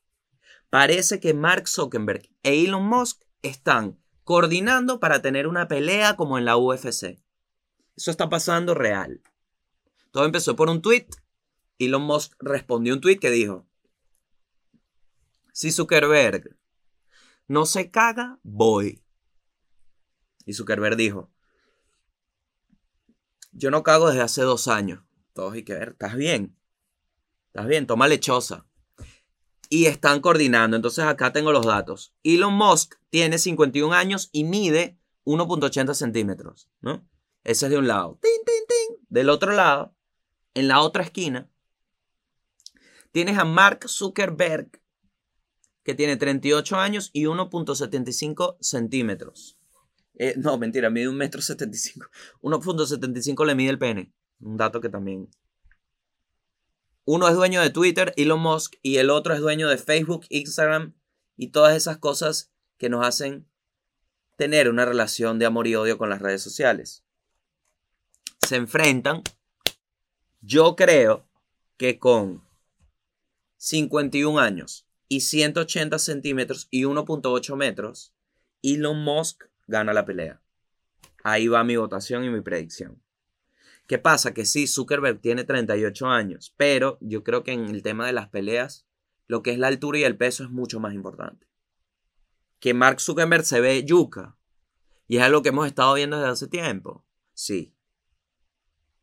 Parece 0.70 1.18
que 1.18 1.34
Mark 1.34 1.66
Zuckerberg 1.66 2.30
e 2.44 2.64
Elon 2.64 2.86
Musk 2.86 3.24
están 3.42 3.98
coordinando 4.22 5.00
para 5.00 5.22
tener 5.22 5.48
una 5.48 5.66
pelea 5.66 6.14
como 6.14 6.38
en 6.38 6.44
la 6.44 6.56
UFC. 6.56 7.20
Eso 7.96 8.12
está 8.12 8.28
pasando 8.28 8.74
real. 8.74 9.22
Todo 10.12 10.24
empezó 10.24 10.54
por 10.54 10.70
un 10.70 10.82
tweet. 10.82 11.08
Elon 11.80 12.02
Musk 12.02 12.36
respondió 12.38 12.94
un 12.94 13.00
tweet 13.00 13.18
que 13.18 13.32
dijo: 13.32 13.66
Si 15.52 15.72
Zuckerberg 15.72 16.56
no 17.48 17.66
se 17.66 17.90
caga, 17.90 18.38
voy. 18.44 19.02
Y 20.46 20.52
Zuckerberg 20.52 20.94
dijo: 20.94 21.32
yo 23.50 23.72
no 23.72 23.82
cago 23.82 24.10
desde 24.10 24.22
hace 24.22 24.42
dos 24.42 24.68
años. 24.68 25.02
Todos 25.32 25.56
y 25.56 25.64
que 25.64 25.74
ver, 25.74 25.88
¿estás 25.88 26.14
bien? 26.14 26.56
¿Estás 27.54 27.68
bien? 27.68 27.86
Toma 27.86 28.08
lechosa. 28.08 28.66
Y 29.68 29.86
están 29.86 30.20
coordinando. 30.20 30.74
Entonces 30.74 31.04
acá 31.04 31.32
tengo 31.32 31.52
los 31.52 31.64
datos. 31.64 32.12
Elon 32.24 32.52
Musk 32.52 32.96
tiene 33.10 33.38
51 33.38 33.94
años 33.94 34.28
y 34.32 34.42
mide 34.42 34.98
1.80 35.24 35.94
centímetros, 35.94 36.68
¿no? 36.80 37.08
Ese 37.44 37.66
es 37.66 37.70
de 37.70 37.78
un 37.78 37.86
lado. 37.86 38.18
Tin, 38.20 38.44
tin, 38.44 38.64
tin. 38.66 39.06
Del 39.08 39.30
otro 39.30 39.52
lado, 39.52 39.94
en 40.54 40.66
la 40.66 40.80
otra 40.80 41.04
esquina, 41.04 41.48
tienes 43.12 43.38
a 43.38 43.44
Mark 43.44 43.88
Zuckerberg, 43.88 44.82
que 45.84 45.94
tiene 45.94 46.16
38 46.16 46.76
años 46.76 47.10
y 47.12 47.26
1.75 47.26 48.56
centímetros. 48.60 49.60
Eh, 50.14 50.34
no, 50.38 50.58
mentira, 50.58 50.90
mide 50.90 51.08
1.75 51.08 51.94
m. 51.94 52.56
1.75 52.56 53.46
le 53.46 53.54
mide 53.54 53.70
el 53.70 53.78
pene. 53.78 54.12
Un 54.40 54.56
dato 54.56 54.80
que 54.80 54.88
también. 54.88 55.28
Uno 57.06 57.28
es 57.28 57.34
dueño 57.34 57.60
de 57.60 57.70
Twitter, 57.70 58.14
Elon 58.16 58.40
Musk, 58.40 58.76
y 58.82 58.96
el 58.96 59.10
otro 59.10 59.34
es 59.34 59.40
dueño 59.40 59.68
de 59.68 59.76
Facebook, 59.76 60.24
Instagram 60.30 60.94
y 61.36 61.48
todas 61.48 61.76
esas 61.76 61.98
cosas 61.98 62.50
que 62.78 62.88
nos 62.88 63.06
hacen 63.06 63.46
tener 64.36 64.70
una 64.70 64.86
relación 64.86 65.38
de 65.38 65.46
amor 65.46 65.66
y 65.66 65.74
odio 65.74 65.98
con 65.98 66.08
las 66.08 66.22
redes 66.22 66.42
sociales. 66.42 67.04
Se 68.46 68.56
enfrentan. 68.56 69.22
Yo 70.40 70.76
creo 70.76 71.28
que 71.76 71.98
con 71.98 72.42
51 73.58 74.38
años 74.38 74.86
y 75.08 75.20
180 75.20 75.98
centímetros 75.98 76.68
y 76.70 76.84
1.8 76.84 77.56
metros, 77.56 78.14
Elon 78.62 79.04
Musk 79.04 79.44
gana 79.66 79.92
la 79.92 80.06
pelea. 80.06 80.40
Ahí 81.22 81.48
va 81.48 81.64
mi 81.64 81.76
votación 81.76 82.24
y 82.24 82.30
mi 82.30 82.40
predicción. 82.40 83.03
¿Qué 83.86 83.98
pasa? 83.98 84.32
Que 84.32 84.46
sí, 84.46 84.66
Zuckerberg 84.66 85.20
tiene 85.20 85.44
38 85.44 86.06
años, 86.06 86.54
pero 86.56 86.96
yo 87.00 87.22
creo 87.22 87.44
que 87.44 87.52
en 87.52 87.68
el 87.68 87.82
tema 87.82 88.06
de 88.06 88.14
las 88.14 88.28
peleas, 88.28 88.86
lo 89.26 89.42
que 89.42 89.52
es 89.52 89.58
la 89.58 89.68
altura 89.68 89.98
y 89.98 90.04
el 90.04 90.16
peso 90.16 90.44
es 90.44 90.50
mucho 90.50 90.80
más 90.80 90.94
importante. 90.94 91.46
Que 92.60 92.72
Mark 92.72 93.00
Zuckerberg 93.00 93.44
se 93.44 93.60
ve 93.60 93.84
yuca. 93.84 94.36
Y 95.06 95.18
es 95.18 95.22
algo 95.22 95.42
que 95.42 95.50
hemos 95.50 95.66
estado 95.66 95.92
viendo 95.94 96.16
desde 96.16 96.30
hace 96.30 96.48
tiempo. 96.48 97.04
Sí. 97.34 97.74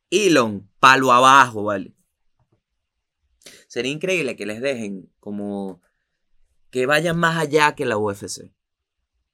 Elon, 0.10 0.68
palo 0.80 1.12
abajo, 1.12 1.64
¿vale? 1.64 1.94
Sería 3.68 3.92
increíble 3.92 4.36
que 4.36 4.48
les 4.48 4.62
dejen 4.62 5.12
como 5.20 5.82
que 6.72 6.88
vayan 6.88 7.18
más 7.20 7.38
allá 7.38 7.76
que 7.76 7.86
la 7.86 7.98
UFC. 7.98 8.52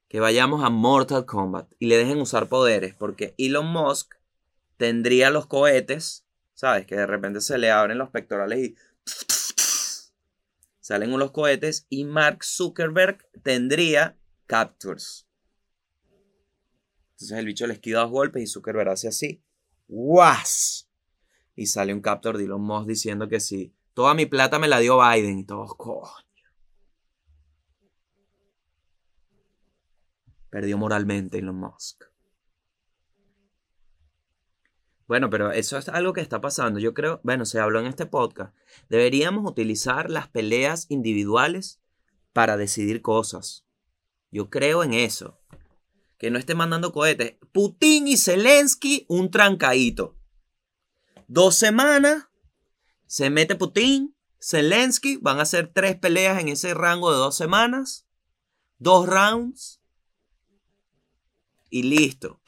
Que 0.10 0.20
vayamos 0.20 0.64
a 0.64 0.70
Mortal 0.70 1.26
Kombat 1.26 1.72
y 1.80 1.88
le 1.88 1.98
dejen 1.98 2.20
usar 2.20 2.48
poderes, 2.48 2.96
porque 2.96 3.34
Elon 3.38 3.68
Musk 3.68 4.17
tendría 4.78 5.30
los 5.30 5.48
cohetes, 5.48 6.26
¿sabes? 6.54 6.86
Que 6.86 6.96
de 6.96 7.08
repente 7.08 7.42
se 7.42 7.58
le 7.58 7.72
abren 7.72 7.98
los 7.98 8.10
pectorales 8.10 8.60
y 8.60 8.76
salen 10.80 11.14
unos 11.14 11.32
cohetes 11.32 11.86
y 11.90 12.06
Mark 12.06 12.44
Zuckerberg 12.44 13.28
tendría 13.44 14.18
captures. 14.46 15.28
Entonces 17.12 17.38
el 17.38 17.46
bicho 17.46 17.68
le 17.68 17.74
esquiva 17.74 18.02
dos 18.02 18.12
golpes 18.12 18.44
y 18.44 18.48
Zuckerberg 18.48 18.90
hace 18.90 19.08
así. 19.08 19.44
¡Guas! 19.88 20.90
Y 21.56 21.66
sale 21.66 21.94
un 21.94 22.02
captor 22.02 22.38
de 22.38 22.44
Elon 22.46 22.62
Musk 22.62 22.88
diciendo 22.88 23.28
que 23.28 23.40
sí. 23.40 23.74
Toda 23.94 24.14
mi 24.14 24.28
plata 24.28 24.60
me 24.60 24.68
la 24.68 24.78
dio 24.80 25.00
Biden 25.00 25.40
y 25.40 25.44
todos, 25.44 25.74
coño. 25.76 26.08
Perdió 30.52 30.78
moralmente 30.78 31.40
Elon 31.40 31.60
Musk. 31.60 32.04
Bueno, 35.08 35.30
pero 35.30 35.52
eso 35.52 35.78
es 35.78 35.88
algo 35.88 36.12
que 36.12 36.22
está 36.22 36.42
pasando. 36.42 36.80
Yo 36.80 36.94
creo, 36.94 37.22
bueno, 37.24 37.46
se 37.46 37.60
habló 37.60 37.80
en 37.80 37.86
este 37.86 38.06
podcast. 38.06 38.54
Deberíamos 38.90 39.50
utilizar 39.50 40.10
las 40.10 40.28
peleas 40.28 40.86
individuales 40.90 41.80
para 42.34 42.58
decidir 42.58 43.02
cosas. 43.02 43.66
Yo 44.32 44.50
creo 44.50 44.84
en 44.84 44.94
eso. 44.94 45.40
Que 46.18 46.30
no 46.30 46.38
esté 46.38 46.56
mandando 46.56 46.92
cohetes. 46.92 47.36
Putin 47.54 48.08
y 48.08 48.18
Zelensky, 48.18 49.06
un 49.08 49.32
trancadito. 49.32 50.18
Dos 51.28 51.56
semanas, 51.56 52.28
se 53.06 53.30
mete 53.30 53.56
Putin, 53.56 54.16
Zelensky, 54.42 55.18
van 55.18 55.40
a 55.40 55.44
hacer 55.44 55.72
tres 55.74 55.96
peleas 55.96 56.40
en 56.42 56.50
ese 56.50 56.74
rango 56.74 57.12
de 57.12 57.18
dos 57.18 57.38
semanas. 57.38 58.06
Dos 58.78 59.08
rounds. 59.08 59.82
Y 61.70 61.84
listo. 61.84 62.42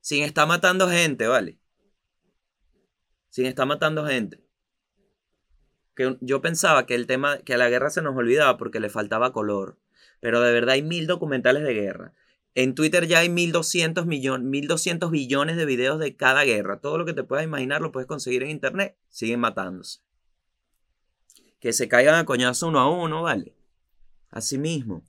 Sin 0.00 0.24
estar 0.24 0.48
matando 0.48 0.88
gente, 0.88 1.28
¿vale? 1.28 1.61
Sin 3.32 3.46
estar 3.46 3.66
matando 3.66 4.06
gente. 4.06 4.44
Que 5.96 6.18
yo 6.20 6.42
pensaba 6.42 6.84
que 6.84 6.94
el 6.94 7.06
tema, 7.06 7.38
que 7.38 7.54
a 7.54 7.56
la 7.56 7.70
guerra 7.70 7.88
se 7.88 8.02
nos 8.02 8.14
olvidaba 8.14 8.58
porque 8.58 8.78
le 8.78 8.90
faltaba 8.90 9.32
color. 9.32 9.78
Pero 10.20 10.42
de 10.42 10.52
verdad 10.52 10.74
hay 10.74 10.82
mil 10.82 11.06
documentales 11.06 11.62
de 11.62 11.72
guerra. 11.72 12.12
En 12.54 12.74
Twitter 12.74 13.06
ya 13.06 13.20
hay 13.20 13.30
1200, 13.30 14.04
millones, 14.04 14.46
1200 14.46 15.10
billones 15.10 15.56
de 15.56 15.64
videos 15.64 15.98
de 15.98 16.14
cada 16.14 16.44
guerra. 16.44 16.80
Todo 16.80 16.98
lo 16.98 17.06
que 17.06 17.14
te 17.14 17.24
puedas 17.24 17.46
imaginar 17.46 17.80
lo 17.80 17.90
puedes 17.90 18.06
conseguir 18.06 18.42
en 18.42 18.50
internet. 18.50 18.98
Siguen 19.08 19.40
matándose. 19.40 20.00
Que 21.58 21.72
se 21.72 21.88
caigan 21.88 22.16
a 22.16 22.26
coñazo 22.26 22.68
uno 22.68 22.80
a 22.80 22.90
uno, 22.90 23.22
¿vale? 23.22 23.56
Así 24.28 24.58
mismo. 24.58 25.02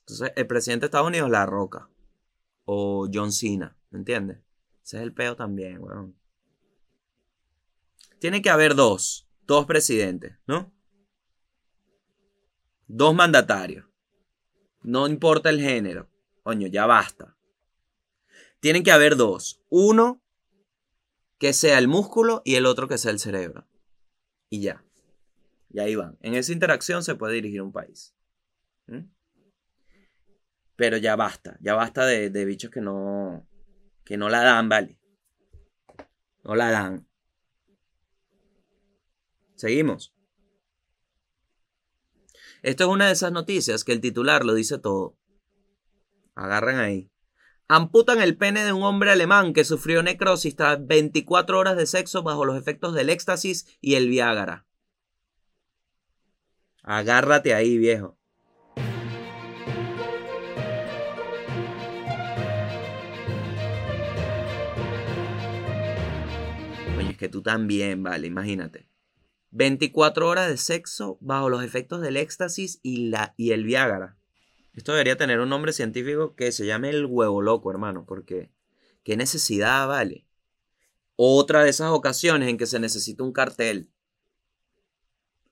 Entonces, 0.00 0.32
el 0.36 0.46
presidente 0.46 0.82
de 0.82 0.86
Estados 0.86 1.08
Unidos, 1.08 1.28
La 1.28 1.44
Roca. 1.44 1.88
O 2.66 3.08
John 3.12 3.32
Cena, 3.32 3.76
¿me 3.90 3.98
entiendes? 3.98 4.38
Ese 4.88 4.96
es 4.96 5.02
el 5.02 5.12
peo 5.12 5.36
también, 5.36 5.82
weón. 5.82 6.18
Tiene 8.20 8.40
que 8.40 8.48
haber 8.48 8.74
dos. 8.74 9.28
Dos 9.42 9.66
presidentes, 9.66 10.38
¿no? 10.46 10.72
Dos 12.86 13.14
mandatarios. 13.14 13.86
No 14.82 15.06
importa 15.06 15.50
el 15.50 15.60
género. 15.60 16.08
Coño, 16.42 16.68
ya 16.68 16.86
basta. 16.86 17.36
Tienen 18.60 18.82
que 18.82 18.90
haber 18.90 19.16
dos. 19.16 19.62
Uno 19.68 20.22
que 21.36 21.52
sea 21.52 21.76
el 21.78 21.86
músculo 21.86 22.40
y 22.46 22.54
el 22.54 22.64
otro 22.64 22.88
que 22.88 22.96
sea 22.96 23.10
el 23.10 23.18
cerebro. 23.18 23.68
Y 24.48 24.62
ya. 24.62 24.82
Y 25.68 25.80
ahí 25.80 25.96
van. 25.96 26.16
En 26.22 26.32
esa 26.32 26.54
interacción 26.54 27.04
se 27.04 27.14
puede 27.14 27.34
dirigir 27.34 27.60
un 27.60 27.72
país. 27.72 28.14
¿Mm? 28.86 29.04
Pero 30.76 30.96
ya 30.96 31.14
basta. 31.14 31.58
Ya 31.60 31.74
basta 31.74 32.06
de, 32.06 32.30
de 32.30 32.44
bichos 32.46 32.70
que 32.70 32.80
no, 32.80 33.46
que 34.08 34.16
no 34.16 34.30
la 34.30 34.42
dan, 34.42 34.70
¿vale? 34.70 34.98
No 36.42 36.54
la 36.54 36.70
dan. 36.70 37.06
Seguimos. 39.54 40.14
Esto 42.62 42.84
es 42.84 42.90
una 42.90 43.08
de 43.08 43.12
esas 43.12 43.32
noticias 43.32 43.84
que 43.84 43.92
el 43.92 44.00
titular 44.00 44.46
lo 44.46 44.54
dice 44.54 44.78
todo. 44.78 45.18
Agarran 46.34 46.78
ahí. 46.78 47.10
Amputan 47.68 48.22
el 48.22 48.38
pene 48.38 48.64
de 48.64 48.72
un 48.72 48.82
hombre 48.82 49.10
alemán 49.10 49.52
que 49.52 49.64
sufrió 49.64 50.02
necrosis 50.02 50.56
tras 50.56 50.86
24 50.86 51.58
horas 51.58 51.76
de 51.76 51.84
sexo 51.84 52.22
bajo 52.22 52.46
los 52.46 52.56
efectos 52.56 52.94
del 52.94 53.10
éxtasis 53.10 53.66
y 53.82 53.96
el 53.96 54.08
Viagra. 54.08 54.66
Agárrate 56.82 57.52
ahí, 57.52 57.76
viejo. 57.76 58.17
Que 67.18 67.28
tú 67.28 67.42
también, 67.42 68.02
vale, 68.02 68.26
imagínate. 68.26 68.88
24 69.50 70.28
horas 70.28 70.48
de 70.48 70.56
sexo 70.56 71.18
bajo 71.20 71.50
los 71.50 71.62
efectos 71.62 72.00
del 72.00 72.16
éxtasis 72.16 72.80
y, 72.82 73.08
la, 73.08 73.34
y 73.36 73.52
el 73.52 73.64
Viagra. 73.64 74.16
Esto 74.74 74.92
debería 74.92 75.16
tener 75.16 75.40
un 75.40 75.48
nombre 75.48 75.72
científico 75.72 76.34
que 76.36 76.52
se 76.52 76.64
llame 76.64 76.90
el 76.90 77.04
huevo 77.06 77.42
loco, 77.42 77.70
hermano, 77.70 78.04
porque 78.06 78.50
qué 79.02 79.16
necesidad, 79.16 79.88
vale. 79.88 80.26
Otra 81.16 81.64
de 81.64 81.70
esas 81.70 81.90
ocasiones 81.90 82.48
en 82.48 82.58
que 82.58 82.66
se 82.66 82.78
necesita 82.78 83.24
un 83.24 83.32
cartel. 83.32 83.90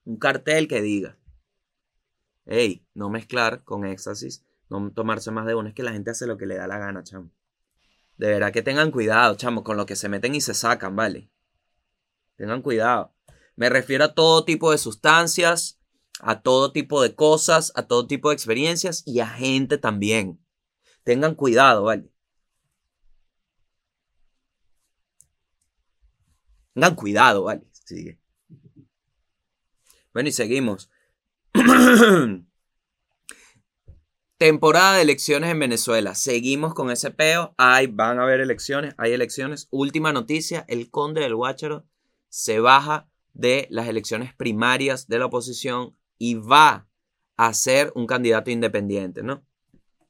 Un 0.04 0.18
cartel 0.18 0.68
que 0.68 0.80
diga, 0.80 1.18
hey, 2.44 2.86
no 2.94 3.10
mezclar 3.10 3.64
con 3.64 3.84
éxtasis, 3.84 4.44
no 4.68 4.92
tomarse 4.92 5.32
más 5.32 5.46
de 5.46 5.56
uno, 5.56 5.68
es 5.68 5.74
que 5.74 5.82
la 5.82 5.92
gente 5.92 6.12
hace 6.12 6.28
lo 6.28 6.36
que 6.36 6.46
le 6.46 6.56
da 6.56 6.68
la 6.68 6.78
gana, 6.78 7.02
chamo. 7.02 7.32
De 8.16 8.28
verdad 8.28 8.52
que 8.52 8.62
tengan 8.62 8.92
cuidado, 8.92 9.34
chamo, 9.34 9.64
con 9.64 9.76
lo 9.76 9.86
que 9.86 9.96
se 9.96 10.08
meten 10.08 10.34
y 10.34 10.40
se 10.40 10.54
sacan, 10.54 10.94
¿vale? 10.94 11.30
Tengan 12.36 12.62
cuidado. 12.62 13.14
Me 13.56 13.68
refiero 13.70 14.04
a 14.04 14.14
todo 14.14 14.44
tipo 14.44 14.70
de 14.70 14.78
sustancias, 14.78 15.80
a 16.20 16.42
todo 16.42 16.72
tipo 16.72 17.02
de 17.02 17.14
cosas, 17.14 17.72
a 17.74 17.86
todo 17.86 18.06
tipo 18.06 18.28
de 18.28 18.34
experiencias 18.34 19.02
y 19.06 19.20
a 19.20 19.26
gente 19.26 19.78
también. 19.78 20.38
Tengan 21.04 21.34
cuidado, 21.34 21.84
¿vale? 21.84 22.10
Tengan 26.74 26.94
cuidado, 26.94 27.44
¿vale? 27.44 27.66
Sigue. 27.72 28.20
Bueno, 30.12 30.28
y 30.28 30.32
seguimos. 30.32 30.90
Temporada 34.38 34.96
de 34.96 35.02
elecciones 35.02 35.50
en 35.50 35.58
Venezuela. 35.58 36.14
Seguimos 36.14 36.74
con 36.74 36.90
ese 36.90 37.10
peo. 37.10 37.54
Hay, 37.56 37.86
van 37.86 38.18
a 38.18 38.24
haber 38.24 38.40
elecciones, 38.40 38.94
hay 38.98 39.12
elecciones. 39.12 39.68
Última 39.70 40.12
noticia, 40.12 40.66
el 40.68 40.90
conde 40.90 41.22
del 41.22 41.34
Guácharo 41.34 41.86
se 42.36 42.60
baja 42.60 43.08
de 43.32 43.66
las 43.70 43.88
elecciones 43.88 44.34
primarias 44.34 45.08
de 45.08 45.18
la 45.18 45.24
oposición 45.24 45.96
y 46.18 46.34
va 46.34 46.86
a 47.38 47.54
ser 47.54 47.92
un 47.94 48.06
candidato 48.06 48.50
independiente, 48.50 49.22
¿no? 49.22 49.42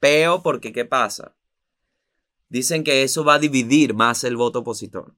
Peo 0.00 0.42
porque, 0.42 0.73
¿qué 0.73 0.85
pasa? 0.85 1.37
Dicen 2.49 2.83
que 2.83 3.04
eso 3.04 3.23
va 3.25 3.35
a 3.35 3.38
dividir 3.38 3.95
más 3.95 4.25
el 4.25 4.37
voto 4.37 4.59
opositor. 4.59 5.14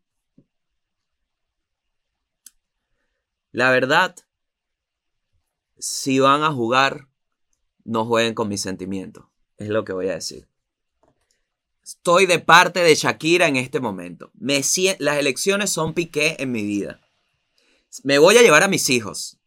La 3.53 3.71
verdad, 3.71 4.15
si 5.79 6.19
van 6.19 6.43
a 6.43 6.53
jugar, 6.53 7.09
no 7.85 8.05
jueguen 8.05 8.35
con 8.35 8.49
mis 8.49 8.61
sentimientos. 8.61 9.25
Es 9.57 9.71
lo 9.71 9.83
que 9.87 9.95
voy 9.95 10.11
a 10.11 10.15
decir. 10.15 10.47
Estoy 11.89 12.27
de 12.27 12.39
parte 12.39 12.81
de 12.81 12.95
Shakira 12.95 13.49
en 13.49 13.57
este 13.57 13.81
momento. 13.81 14.31
Me 14.35 14.61
las 14.99 15.17
elecciones 15.17 15.71
son 15.71 15.95
piqué 15.95 16.37
en 16.39 16.53
mi 16.53 16.63
vida. 16.63 17.01
Me 18.03 18.19
voy 18.19 18.37
a 18.37 18.43
llevar 18.43 18.63
a 18.63 18.69
mis 18.69 18.91
hijos. 18.91 19.41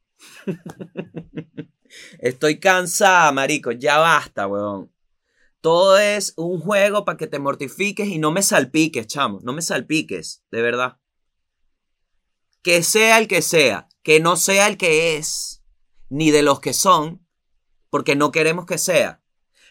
Estoy 2.19 2.60
cansada, 2.60 3.31
marico. 3.31 3.71
Ya 3.71 4.00
basta, 4.00 4.48
weón. 4.48 4.91
Todo 5.62 6.00
es 6.00 6.33
un 6.36 6.60
juego 6.60 7.05
para 7.05 7.15
que 7.15 7.27
te 7.27 7.38
mortifiques 7.38 8.07
y 8.07 8.17
no 8.17 8.31
me 8.31 8.41
salpiques, 8.41 9.05
chamo. 9.05 9.39
No 9.43 9.53
me 9.53 9.62
salpiques, 9.62 10.43
de 10.50 10.63
verdad. 10.63 10.98
Que 12.63 12.81
sea 12.81 13.19
el 13.19 13.27
que 13.27 13.43
sea, 13.43 13.88
que 14.01 14.19
no 14.19 14.36
sea 14.36 14.67
el 14.67 14.77
que 14.77 15.15
es, 15.15 15.62
ni 16.10 16.31
de 16.31 16.41
los 16.41 16.60
que 16.60 16.74
son, 16.74 17.24
porque 17.91 18.15
no 18.15 18.31
queremos 18.31 18.65
que 18.65 18.79
sea. 18.79 19.21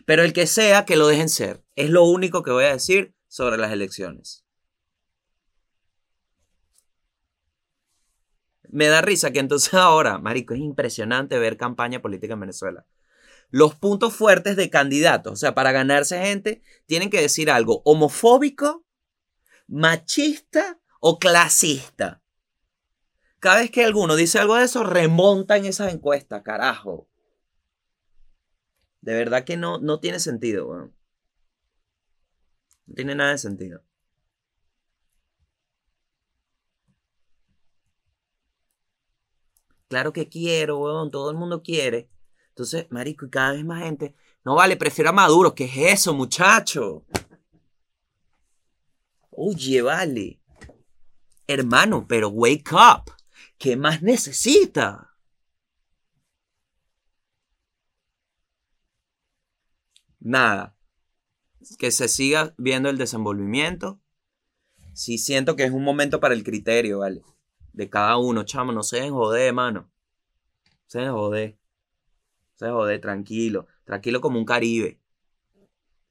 Pero 0.07 0.23
el 0.23 0.33
que 0.33 0.47
sea, 0.47 0.85
que 0.85 0.97
lo 0.97 1.07
dejen 1.07 1.29
ser. 1.29 1.65
Es 1.77 1.91
lo 1.91 2.05
único 2.05 2.43
que 2.43 2.51
voy 2.51 2.65
a 2.65 2.73
decir 2.73 3.15
sobre 3.29 3.57
las 3.59 3.73
elecciones. 3.73 4.45
Me 8.69 8.87
da 8.87 9.03
risa 9.03 9.33
que 9.33 9.41
entonces 9.41 9.75
ahora, 9.75 10.19
Marico, 10.19 10.55
es 10.55 10.61
impresionante 10.61 11.39
ver 11.39 11.57
campaña 11.57 12.01
política 12.01 12.35
en 12.35 12.41
Venezuela. 12.41 12.87
Los 13.51 13.75
puntos 13.75 14.15
fuertes 14.15 14.55
de 14.57 14.71
candidatos, 14.71 15.33
o 15.33 15.37
sea, 15.37 15.55
para 15.55 15.73
ganarse 15.73 16.23
gente, 16.23 16.63
tienen 16.87 17.11
que 17.11 17.21
decir 17.21 17.51
algo 17.51 17.83
homofóbico, 17.85 18.85
machista 19.67 20.81
o 21.01 21.19
clasista. 21.19 22.23
Cada 23.41 23.61
vez 23.61 23.71
que 23.71 23.85
alguno 23.85 24.15
dice 24.15 24.39
algo 24.39 24.55
de 24.55 24.65
eso, 24.65 24.85
remonta 24.85 25.57
en 25.57 25.65
esas 25.65 25.93
encuestas, 25.93 26.43
carajo. 26.43 27.10
De 29.01 29.15
verdad 29.15 29.45
que 29.45 29.57
no, 29.57 29.79
no 29.79 30.01
tiene 30.01 30.21
sentido, 30.21 30.69
weón. 30.69 30.95
No 32.87 32.95
tiene 32.95 33.15
nada 33.15 33.33
de 33.33 33.39
sentido. 33.39 33.83
Claro 39.89 40.13
que 40.13 40.29
quiero, 40.29 40.79
weón. 40.79 41.11
Todo 41.11 41.31
el 41.31 41.37
mundo 41.37 41.63
quiere. 41.63 42.11
Entonces, 42.51 42.87
marico, 42.91 43.27
y 43.27 43.31
cada 43.31 43.53
vez 43.53 43.65
más 43.65 43.83
gente. 43.83 44.15
No 44.45 44.55
vale, 44.55 44.77
prefiero 44.77 45.11
a 45.11 45.13
Maduro. 45.13 45.55
¿Qué 45.55 45.65
es 45.65 46.01
eso, 46.01 46.15
muchacho? 46.15 47.05
Oye, 49.31 49.81
vale. 49.83 50.41
Hermano, 51.47 52.07
pero 52.07 52.29
wake 52.29 52.73
up. 52.73 53.13
¿Qué 53.59 53.77
más 53.77 54.03
necesita? 54.03 55.10
Nada. 60.21 60.77
Que 61.79 61.91
se 61.91 62.09
siga 62.09 62.55
viendo 62.59 62.89
el 62.89 62.99
desenvolvimiento. 62.99 64.01
Sí 64.93 65.19
siento 65.19 65.57
que 65.57 65.65
es 65.65 65.73
un 65.73 65.83
momento 65.83 66.21
para 66.21 66.35
el 66.35 66.45
criterio, 66.45 67.01
¿vale? 67.01 67.23
De 67.73 67.89
cada 67.89 68.17
uno, 68.19 68.45
chamo. 68.45 68.73
No 68.73 68.83
se 68.83 69.09
joder, 69.11 69.53
mano. 69.53 69.91
Se 70.87 71.09
joder. 71.09 71.59
Se 72.57 72.69
joder, 72.69 73.01
tranquilo. 73.01 73.67
Tranquilo 73.85 74.21
como 74.21 74.39
un 74.39 74.45
Caribe. 74.45 75.01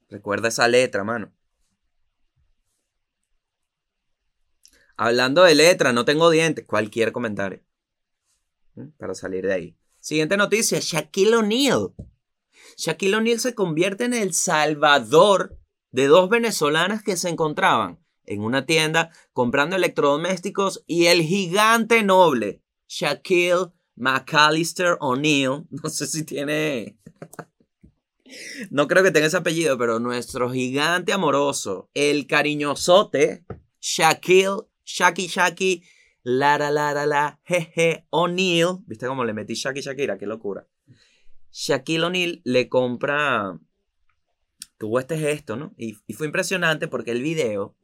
Recuerda 0.08 0.48
esa 0.48 0.66
letra, 0.66 1.04
mano. 1.04 1.32
Hablando 4.96 5.44
de 5.44 5.54
letra, 5.54 5.92
no 5.92 6.04
tengo 6.04 6.30
dientes. 6.30 6.66
Cualquier 6.66 7.12
comentario. 7.12 7.62
Para 8.98 9.14
salir 9.14 9.46
de 9.46 9.52
ahí. 9.52 9.76
Siguiente 9.98 10.36
noticia. 10.36 10.78
Shaquille 10.80 11.36
O'Neal. 11.36 11.94
Shaquille 12.80 13.16
O'Neal 13.16 13.38
se 13.38 13.54
convierte 13.54 14.04
en 14.04 14.14
el 14.14 14.32
salvador 14.32 15.58
de 15.90 16.06
dos 16.06 16.30
venezolanas 16.30 17.02
que 17.02 17.18
se 17.18 17.28
encontraban 17.28 17.98
en 18.24 18.40
una 18.40 18.64
tienda 18.64 19.10
comprando 19.34 19.76
electrodomésticos 19.76 20.82
y 20.86 21.06
el 21.06 21.20
gigante 21.20 22.02
noble 22.02 22.62
Shaquille 22.88 23.72
McAllister 23.96 24.96
O'Neal. 25.00 25.66
No 25.70 25.90
sé 25.90 26.06
si 26.06 26.24
tiene... 26.24 26.96
no 28.70 28.88
creo 28.88 29.02
que 29.02 29.10
tenga 29.10 29.26
ese 29.26 29.36
apellido, 29.36 29.76
pero 29.76 29.98
nuestro 29.98 30.50
gigante 30.50 31.12
amoroso, 31.12 31.90
el 31.92 32.26
cariñosote 32.26 33.44
Shaquille 33.78 34.70
Shaki 34.86 35.26
Shaki, 35.26 35.82
Lara 36.22 36.70
Lara 36.70 37.04
La, 37.04 37.40
Jeje, 37.44 38.06
O'Neill. 38.08 38.78
¿Viste 38.86 39.06
cómo 39.06 39.24
le 39.24 39.34
metí 39.34 39.52
Shaki 39.52 39.82
Shakira? 39.82 40.16
Qué 40.16 40.26
locura. 40.26 40.66
Shaquille 41.52 42.04
O'Neal 42.04 42.40
le 42.44 42.68
compra. 42.68 43.58
Tuvo 44.78 44.98
este 44.98 45.18
gesto, 45.18 45.56
¿no? 45.56 45.74
Y, 45.76 45.94
fue 46.14 46.26
impresionante 46.26 46.88
porque 46.88 47.10
el 47.10 47.22
video 47.22 47.76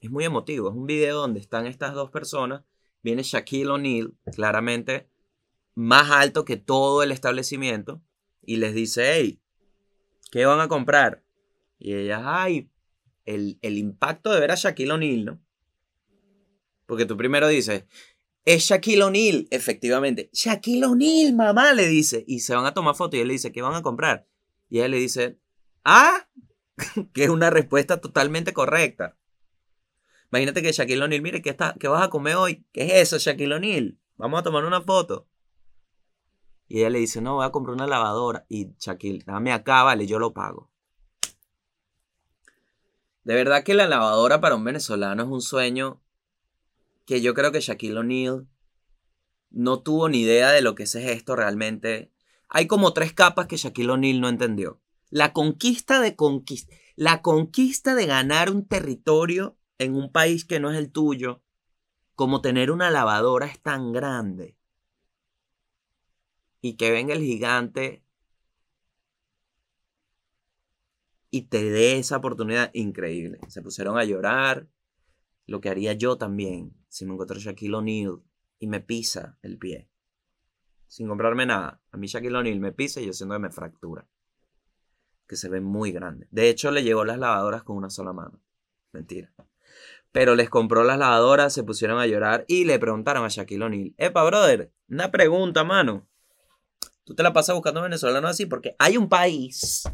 es 0.00 0.10
muy 0.10 0.24
emotivo. 0.24 0.70
Es 0.70 0.74
un 0.74 0.86
video 0.86 1.18
donde 1.18 1.40
están 1.40 1.66
estas 1.66 1.94
dos 1.94 2.10
personas. 2.10 2.64
Viene 3.02 3.22
Shaquille 3.22 3.70
O'Neal, 3.70 4.14
claramente 4.34 5.08
más 5.74 6.10
alto 6.10 6.44
que 6.44 6.56
todo 6.56 7.04
el 7.04 7.12
establecimiento. 7.12 8.02
Y 8.42 8.56
les 8.56 8.74
dice, 8.74 9.12
hey, 9.12 9.40
¿qué 10.32 10.44
van 10.44 10.60
a 10.60 10.68
comprar? 10.68 11.22
Y 11.78 11.94
ellas, 11.94 12.22
ay, 12.24 12.70
el, 13.24 13.58
el 13.62 13.78
impacto 13.78 14.32
de 14.32 14.40
ver 14.40 14.50
a 14.50 14.56
Shaquille 14.56 14.92
O'Neal, 14.92 15.24
¿no? 15.24 15.40
Porque 16.86 17.04
tú 17.04 17.16
primero 17.16 17.46
dices, 17.46 17.84
es 18.44 18.64
Shaquille 18.64 19.02
O'Neal, 19.02 19.46
efectivamente. 19.50 20.30
Shaquille 20.32 20.86
O'Neal, 20.86 21.34
mamá, 21.34 21.72
le 21.74 21.86
dice. 21.86 22.24
Y 22.26 22.40
se 22.40 22.54
van 22.54 22.66
a 22.66 22.74
tomar 22.74 22.94
fotos 22.94 23.18
y 23.18 23.20
él 23.20 23.28
le 23.28 23.34
dice, 23.34 23.52
¿qué 23.52 23.62
van 23.62 23.74
a 23.74 23.82
comprar? 23.82 24.26
Y 24.68 24.78
ella 24.78 24.88
le 24.88 24.98
dice, 24.98 25.38
ah, 25.84 26.28
que 27.12 27.24
es 27.24 27.30
una 27.30 27.50
respuesta 27.50 28.00
totalmente 28.00 28.52
correcta. 28.52 29.16
Imagínate 30.30 30.62
que 30.62 30.72
Shaquille 30.72 31.02
O'Neal, 31.02 31.22
mire, 31.22 31.42
¿qué, 31.42 31.50
está, 31.50 31.74
¿qué 31.78 31.88
vas 31.88 32.02
a 32.02 32.10
comer 32.10 32.36
hoy? 32.36 32.66
¿Qué 32.72 32.86
es 32.86 33.12
eso, 33.12 33.18
Shaquille 33.18 33.54
O'Neal? 33.54 33.98
Vamos 34.16 34.40
a 34.40 34.42
tomar 34.42 34.64
una 34.64 34.80
foto. 34.80 35.26
Y 36.66 36.80
ella 36.80 36.90
le 36.90 36.98
dice, 36.98 37.22
no, 37.22 37.36
voy 37.36 37.46
a 37.46 37.50
comprar 37.50 37.74
una 37.74 37.86
lavadora. 37.86 38.44
Y 38.48 38.74
Shaquille, 38.78 39.24
dame 39.24 39.52
acá, 39.52 39.82
vale, 39.84 40.06
yo 40.06 40.18
lo 40.18 40.34
pago. 40.34 40.70
De 43.24 43.34
verdad 43.34 43.62
que 43.62 43.74
la 43.74 43.86
lavadora 43.86 44.40
para 44.40 44.54
un 44.54 44.64
venezolano 44.64 45.22
es 45.22 45.28
un 45.28 45.42
sueño 45.42 46.02
que 47.08 47.22
yo 47.22 47.32
creo 47.32 47.52
que 47.52 47.60
Shaquille 47.60 47.96
O'Neal 47.96 48.46
no 49.48 49.80
tuvo 49.80 50.10
ni 50.10 50.20
idea 50.20 50.52
de 50.52 50.60
lo 50.60 50.74
que 50.74 50.82
es 50.82 50.94
esto 50.94 51.34
realmente. 51.34 52.12
Hay 52.50 52.66
como 52.66 52.92
tres 52.92 53.14
capas 53.14 53.46
que 53.46 53.56
Shaquille 53.56 53.92
O'Neal 53.92 54.20
no 54.20 54.28
entendió. 54.28 54.82
La 55.08 55.32
conquista 55.32 56.00
de 56.00 56.16
conquista, 56.16 56.76
la 56.96 57.22
conquista 57.22 57.94
de 57.94 58.04
ganar 58.04 58.50
un 58.50 58.68
territorio 58.68 59.56
en 59.78 59.94
un 59.94 60.12
país 60.12 60.44
que 60.44 60.60
no 60.60 60.70
es 60.70 60.76
el 60.76 60.92
tuyo, 60.92 61.42
como 62.14 62.42
tener 62.42 62.70
una 62.70 62.90
lavadora 62.90 63.46
es 63.46 63.58
tan 63.58 63.90
grande. 63.90 64.58
Y 66.60 66.76
que 66.76 66.90
venga 66.90 67.14
el 67.14 67.22
gigante 67.22 68.04
y 71.30 71.44
te 71.46 71.70
dé 71.70 71.96
esa 71.96 72.18
oportunidad 72.18 72.70
increíble. 72.74 73.40
Se 73.48 73.62
pusieron 73.62 73.96
a 73.96 74.04
llorar, 74.04 74.68
lo 75.48 75.60
que 75.60 75.70
haría 75.70 75.94
yo 75.94 76.18
también 76.18 76.74
si 76.88 77.04
me 77.04 77.14
encuentro 77.14 77.38
Shaquille 77.38 77.74
O'Neal 77.74 78.22
y 78.58 78.66
me 78.66 78.80
pisa 78.80 79.38
el 79.42 79.58
pie. 79.58 79.88
Sin 80.86 81.08
comprarme 81.08 81.46
nada. 81.46 81.80
A 81.90 81.96
mí 81.96 82.06
Shaquille 82.06 82.36
O'Neal 82.36 82.60
me 82.60 82.72
pisa 82.72 83.00
y 83.00 83.06
yo 83.06 83.12
siento 83.12 83.34
que 83.34 83.40
me 83.40 83.50
fractura. 83.50 84.06
Que 85.26 85.36
se 85.36 85.48
ve 85.48 85.60
muy 85.60 85.90
grande. 85.90 86.28
De 86.30 86.48
hecho, 86.48 86.70
le 86.70 86.82
llevó 86.82 87.04
las 87.04 87.18
lavadoras 87.18 87.62
con 87.62 87.76
una 87.76 87.88
sola 87.90 88.12
mano. 88.12 88.40
Mentira. 88.92 89.32
Pero 90.12 90.34
les 90.34 90.50
compró 90.50 90.84
las 90.84 90.98
lavadoras, 90.98 91.52
se 91.52 91.64
pusieron 91.64 91.98
a 91.98 92.06
llorar 92.06 92.44
y 92.46 92.64
le 92.64 92.78
preguntaron 92.78 93.24
a 93.24 93.28
Shaquille 93.28 93.64
O'Neal. 93.64 93.94
Epa, 93.96 94.24
brother, 94.24 94.72
una 94.88 95.10
pregunta, 95.10 95.64
mano. 95.64 96.06
Tú 97.04 97.14
te 97.14 97.22
la 97.22 97.32
pasas 97.32 97.54
buscando 97.54 97.80
venezolanos 97.80 98.30
así 98.30 98.44
porque 98.44 98.76
hay 98.78 98.98
un 98.98 99.08
país 99.08 99.84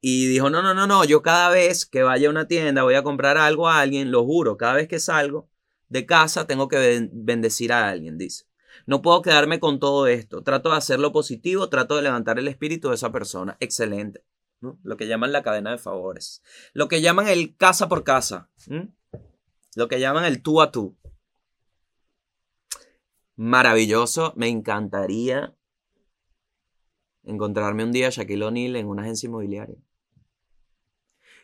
y 0.00 0.26
dijo, 0.26 0.50
no, 0.50 0.62
no, 0.62 0.74
no, 0.74 0.86
no, 0.86 1.04
yo 1.04 1.22
cada 1.22 1.50
vez 1.50 1.86
que 1.86 2.02
vaya 2.02 2.28
a 2.28 2.30
una 2.30 2.46
tienda 2.46 2.84
voy 2.84 2.94
a 2.94 3.02
comprar 3.02 3.36
algo 3.36 3.68
a 3.68 3.80
alguien, 3.80 4.10
lo 4.10 4.24
juro, 4.24 4.56
cada 4.56 4.74
vez 4.74 4.88
que 4.88 5.00
salgo 5.00 5.50
de 5.88 6.06
casa 6.06 6.46
tengo 6.46 6.68
que 6.68 7.08
bendecir 7.12 7.72
a 7.72 7.88
alguien, 7.88 8.18
dice. 8.18 8.46
No 8.86 9.02
puedo 9.02 9.22
quedarme 9.22 9.60
con 9.60 9.80
todo 9.80 10.06
esto. 10.06 10.42
Trato 10.42 10.70
de 10.70 10.76
hacerlo 10.76 11.12
positivo, 11.12 11.68
trato 11.68 11.96
de 11.96 12.02
levantar 12.02 12.38
el 12.38 12.48
espíritu 12.48 12.88
de 12.88 12.94
esa 12.94 13.12
persona. 13.12 13.56
Excelente. 13.60 14.24
Lo 14.60 14.96
que 14.96 15.06
llaman 15.06 15.32
la 15.32 15.42
cadena 15.42 15.72
de 15.72 15.78
favores. 15.78 16.42
Lo 16.72 16.88
que 16.88 17.00
llaman 17.00 17.28
el 17.28 17.56
casa 17.56 17.88
por 17.88 18.04
casa. 18.04 18.50
Lo 19.74 19.88
que 19.88 20.00
llaman 20.00 20.24
el 20.24 20.42
tú 20.42 20.62
a 20.62 20.70
tú. 20.70 20.96
Maravilloso. 23.36 24.32
Me 24.36 24.48
encantaría 24.48 25.54
encontrarme 27.24 27.84
un 27.84 27.92
día 27.92 28.10
Shaquille 28.10 28.44
O'Neal 28.44 28.76
en 28.76 28.86
una 28.86 29.02
agencia 29.02 29.26
inmobiliaria. 29.26 29.76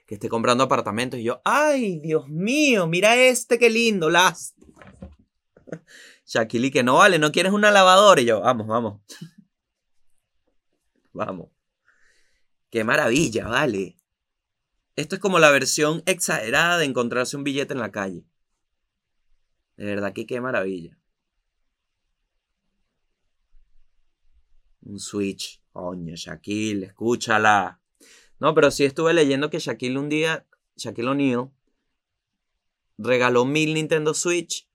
Que 0.07 0.15
esté 0.15 0.29
comprando 0.29 0.65
apartamentos 0.65 1.19
y 1.19 1.25
yo, 1.25 1.41
¡ay, 1.45 1.99
Dios 2.01 2.29
mío! 2.29 2.87
Mira 2.87 3.17
este, 3.17 3.59
qué 3.59 3.71
lindo, 3.71 4.11
las. 4.11 4.55
Shaquille, 6.27 6.71
que 6.71 6.83
no 6.83 6.97
vale, 6.97 7.19
no 7.19 7.33
quieres 7.33 7.53
una 7.53 7.71
lavadora. 7.71 8.21
Y 8.21 8.27
yo, 8.27 8.41
vamos, 8.41 8.67
vamos. 8.67 9.01
vamos. 11.13 11.51
Qué 12.71 12.85
maravilla, 12.85 13.49
vale. 13.49 13.97
Esto 14.97 15.17
es 15.17 15.21
como 15.21 15.39
la 15.39 15.51
versión 15.51 16.03
exagerada 16.07 16.79
de 16.79 16.85
encontrarse 16.85 17.37
un 17.37 17.45
billete 17.45 17.73
en 17.73 17.81
la 17.81 17.91
calle. 17.91 18.25
De 19.77 19.87
verdad 19.87 20.13
que 20.13 20.27
qué 20.27 20.41
maravilla. 20.41 20.97
Un 24.83 25.01
Switch. 25.01 25.61
Coño, 25.73 26.15
Shaquille, 26.15 26.87
escúchala. 26.87 27.81
No, 28.45 28.55
pero 28.55 28.71
sí 28.71 28.85
estuve 28.85 29.15
leyendo 29.15 29.49
que 29.49 29.59
Shaquille 29.59 29.97
un 29.97 30.11
día, 30.11 30.47
Shaquille 30.77 31.09
O'Neal, 31.09 31.51
regaló 32.99 33.47
mil 33.47 33.73
Nintendo 33.73 34.13
Switch, 34.13 34.69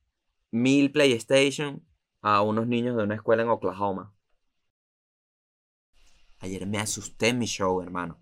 mil 0.49 0.91
PlayStation 0.91 1.85
a 2.21 2.41
unos 2.41 2.65
niños 2.65 2.97
de 2.97 3.03
una 3.03 3.13
escuela 3.13 3.43
en 3.43 3.49
Oklahoma. 3.49 4.11
Ayer 6.39 6.65
me 6.65 6.79
asusté 6.79 7.31
mi 7.35 7.45
show, 7.45 7.79
hermano. 7.79 8.17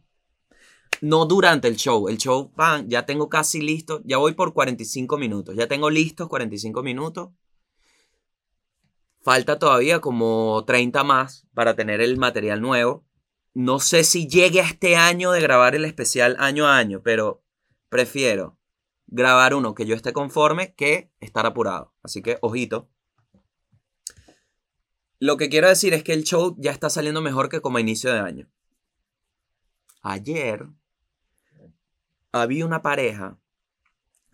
No 0.99 1.25
durante 1.25 1.69
el 1.69 1.77
show. 1.77 2.09
El 2.09 2.17
show, 2.17 2.51
pan, 2.51 2.89
ya 2.89 3.05
tengo 3.05 3.29
casi 3.29 3.61
listo. 3.61 4.01
Ya 4.03 4.17
voy 4.17 4.33
por 4.33 4.53
45 4.53 5.17
minutos. 5.17 5.55
Ya 5.55 5.69
tengo 5.69 5.89
listos 5.89 6.27
45 6.27 6.83
minutos. 6.83 7.29
Falta 9.21 9.57
todavía 9.57 10.01
como 10.01 10.65
30 10.65 11.05
más 11.05 11.47
para 11.53 11.73
tener 11.73 12.01
el 12.01 12.17
material 12.17 12.59
nuevo. 12.59 13.06
No 13.59 13.79
sé 13.79 14.03
si 14.03 14.27
llegue 14.27 14.61
a 14.61 14.65
este 14.65 14.97
año 14.97 15.31
de 15.31 15.41
grabar 15.41 15.73
el 15.73 15.83
especial 15.83 16.35
año 16.37 16.67
a 16.67 16.77
año, 16.77 17.01
pero 17.01 17.43
prefiero 17.89 18.55
grabar 19.07 19.55
uno 19.55 19.73
que 19.73 19.87
yo 19.87 19.95
esté 19.95 20.13
conforme 20.13 20.75
que 20.75 21.11
estar 21.21 21.43
apurado. 21.47 21.91
Así 22.03 22.21
que, 22.21 22.37
ojito. 22.41 22.87
Lo 25.17 25.37
que 25.37 25.49
quiero 25.49 25.67
decir 25.67 25.95
es 25.95 26.03
que 26.03 26.13
el 26.13 26.23
show 26.23 26.55
ya 26.59 26.69
está 26.69 26.91
saliendo 26.91 27.19
mejor 27.19 27.49
que 27.49 27.59
como 27.59 27.79
a 27.79 27.81
inicio 27.81 28.13
de 28.13 28.19
año. 28.19 28.47
Ayer 30.03 30.67
había 32.31 32.63
una 32.63 32.83
pareja 32.83 33.39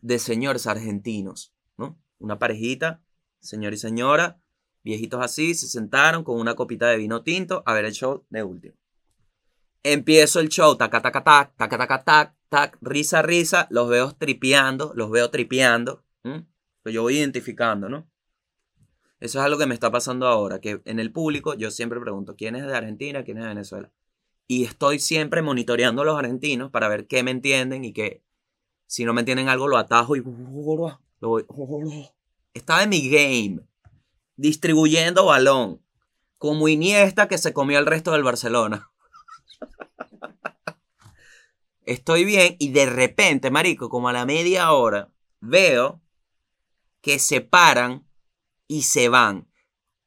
de 0.01 0.19
señores 0.19 0.67
argentinos, 0.67 1.53
¿no? 1.77 1.97
Una 2.19 2.39
parejita, 2.39 3.01
señor 3.39 3.73
y 3.73 3.77
señora, 3.77 4.41
viejitos 4.83 5.23
así, 5.23 5.55
se 5.55 5.69
sentaron 5.69 6.25
con 6.25 6.37
una 6.41 6.55
copita 6.55 6.87
de 6.87 6.97
vino 6.97 7.23
tinto 7.23 7.63
a 7.65 7.73
ver 7.73 7.85
el 7.85 7.93
show 7.93 8.25
de 8.29 8.43
último. 8.43 8.82
Empiezo 9.83 10.39
el 10.39 10.49
show, 10.49 10.75
taca, 10.77 11.01
taca, 11.01 11.23
tac, 11.23 11.55
taca, 11.57 11.77
taca, 11.77 12.03
tac, 12.03 12.35
tac, 12.49 12.77
risa, 12.81 13.21
risa, 13.21 13.67
los 13.69 13.89
veo 13.89 14.13
tripeando, 14.13 14.93
los 14.95 15.11
veo 15.11 15.29
tripeando. 15.29 16.03
¿m? 16.23 16.45
Pues 16.81 16.95
yo 16.95 17.01
voy 17.01 17.17
identificando, 17.17 17.89
¿no? 17.89 18.07
Eso 19.19 19.39
es 19.39 19.45
algo 19.45 19.57
que 19.57 19.65
me 19.65 19.73
está 19.73 19.89
pasando 19.91 20.27
ahora, 20.27 20.59
que 20.59 20.81
en 20.85 20.99
el 20.99 21.11
público 21.11 21.53
yo 21.53 21.71
siempre 21.71 21.99
pregunto, 21.99 22.35
¿quién 22.35 22.55
es 22.55 22.65
de 22.65 22.75
Argentina? 22.75 23.23
¿Quién 23.23 23.37
es 23.37 23.43
de 23.43 23.49
Venezuela? 23.49 23.91
Y 24.47 24.65
estoy 24.65 24.99
siempre 24.99 25.41
monitoreando 25.41 26.01
a 26.01 26.05
los 26.05 26.19
argentinos 26.19 26.71
para 26.71 26.89
ver 26.89 27.07
qué 27.07 27.23
me 27.23 27.31
entienden 27.31 27.85
y 27.85 27.93
que 27.93 28.21
si 28.85 29.05
no 29.05 29.13
me 29.13 29.21
entienden 29.21 29.49
algo 29.49 29.67
lo 29.67 29.77
atajo 29.77 30.15
y 30.15 30.23
lo 30.23 31.29
voy. 31.29 31.45
Estaba 32.53 32.83
en 32.83 32.89
mi 32.89 33.09
game, 33.09 33.61
distribuyendo 34.35 35.25
balón, 35.25 35.81
como 36.37 36.67
Iniesta 36.67 37.27
que 37.27 37.37
se 37.37 37.53
comió 37.53 37.79
el 37.79 37.85
resto 37.85 38.11
del 38.11 38.23
Barcelona. 38.23 38.91
Estoy 41.85 42.23
bien 42.23 42.55
y 42.59 42.71
de 42.71 42.85
repente, 42.85 43.51
marico, 43.51 43.89
como 43.89 44.09
a 44.09 44.13
la 44.13 44.25
media 44.25 44.71
hora, 44.71 45.11
veo 45.41 46.01
que 47.01 47.19
se 47.19 47.41
paran 47.41 48.07
y 48.67 48.83
se 48.83 49.09
van. 49.09 49.47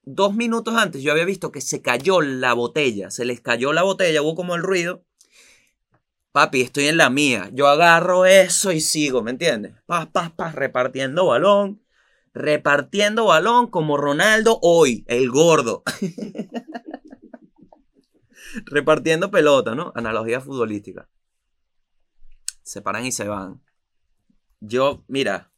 Dos 0.03 0.35
minutos 0.35 0.75
antes 0.75 1.03
yo 1.03 1.13
había 1.13 1.25
visto 1.25 1.53
que 1.53 1.61
se 1.61 1.83
cayó 1.83 2.21
la 2.21 2.55
botella, 2.55 3.11
se 3.11 3.25
les 3.25 3.41
cayó 3.41 3.73
la 3.73 3.83
botella, 3.83 4.23
hubo 4.23 4.35
como 4.35 4.55
el 4.55 4.63
ruido. 4.63 5.05
Papi, 6.33 6.61
estoy 6.61 6.89
en 6.89 6.97
la 6.97 7.11
mía. 7.11 7.51
Yo 7.53 7.67
agarro 7.67 8.27
eso 8.27 8.71
y 8.71 8.81
sigo, 8.81 9.23
¿me 9.23 9.31
entiendes? 9.31 9.75
Paz, 9.87 10.07
paz, 10.13 10.31
paz, 10.31 10.55
repartiendo 10.55 11.27
balón. 11.27 11.83
Repartiendo 12.35 13.25
balón 13.25 13.69
como 13.69 13.97
Ronaldo 13.97 14.59
hoy, 14.63 15.05
el 15.09 15.31
gordo. 15.31 15.83
repartiendo 18.67 19.31
pelota, 19.31 19.75
¿no? 19.75 19.93
Analogía 19.95 20.41
futbolística. 20.41 21.09
Se 22.67 22.83
paran 22.83 23.07
y 23.07 23.13
se 23.13 23.29
van. 23.29 23.63
Yo, 24.59 25.05
mira, 25.07 25.53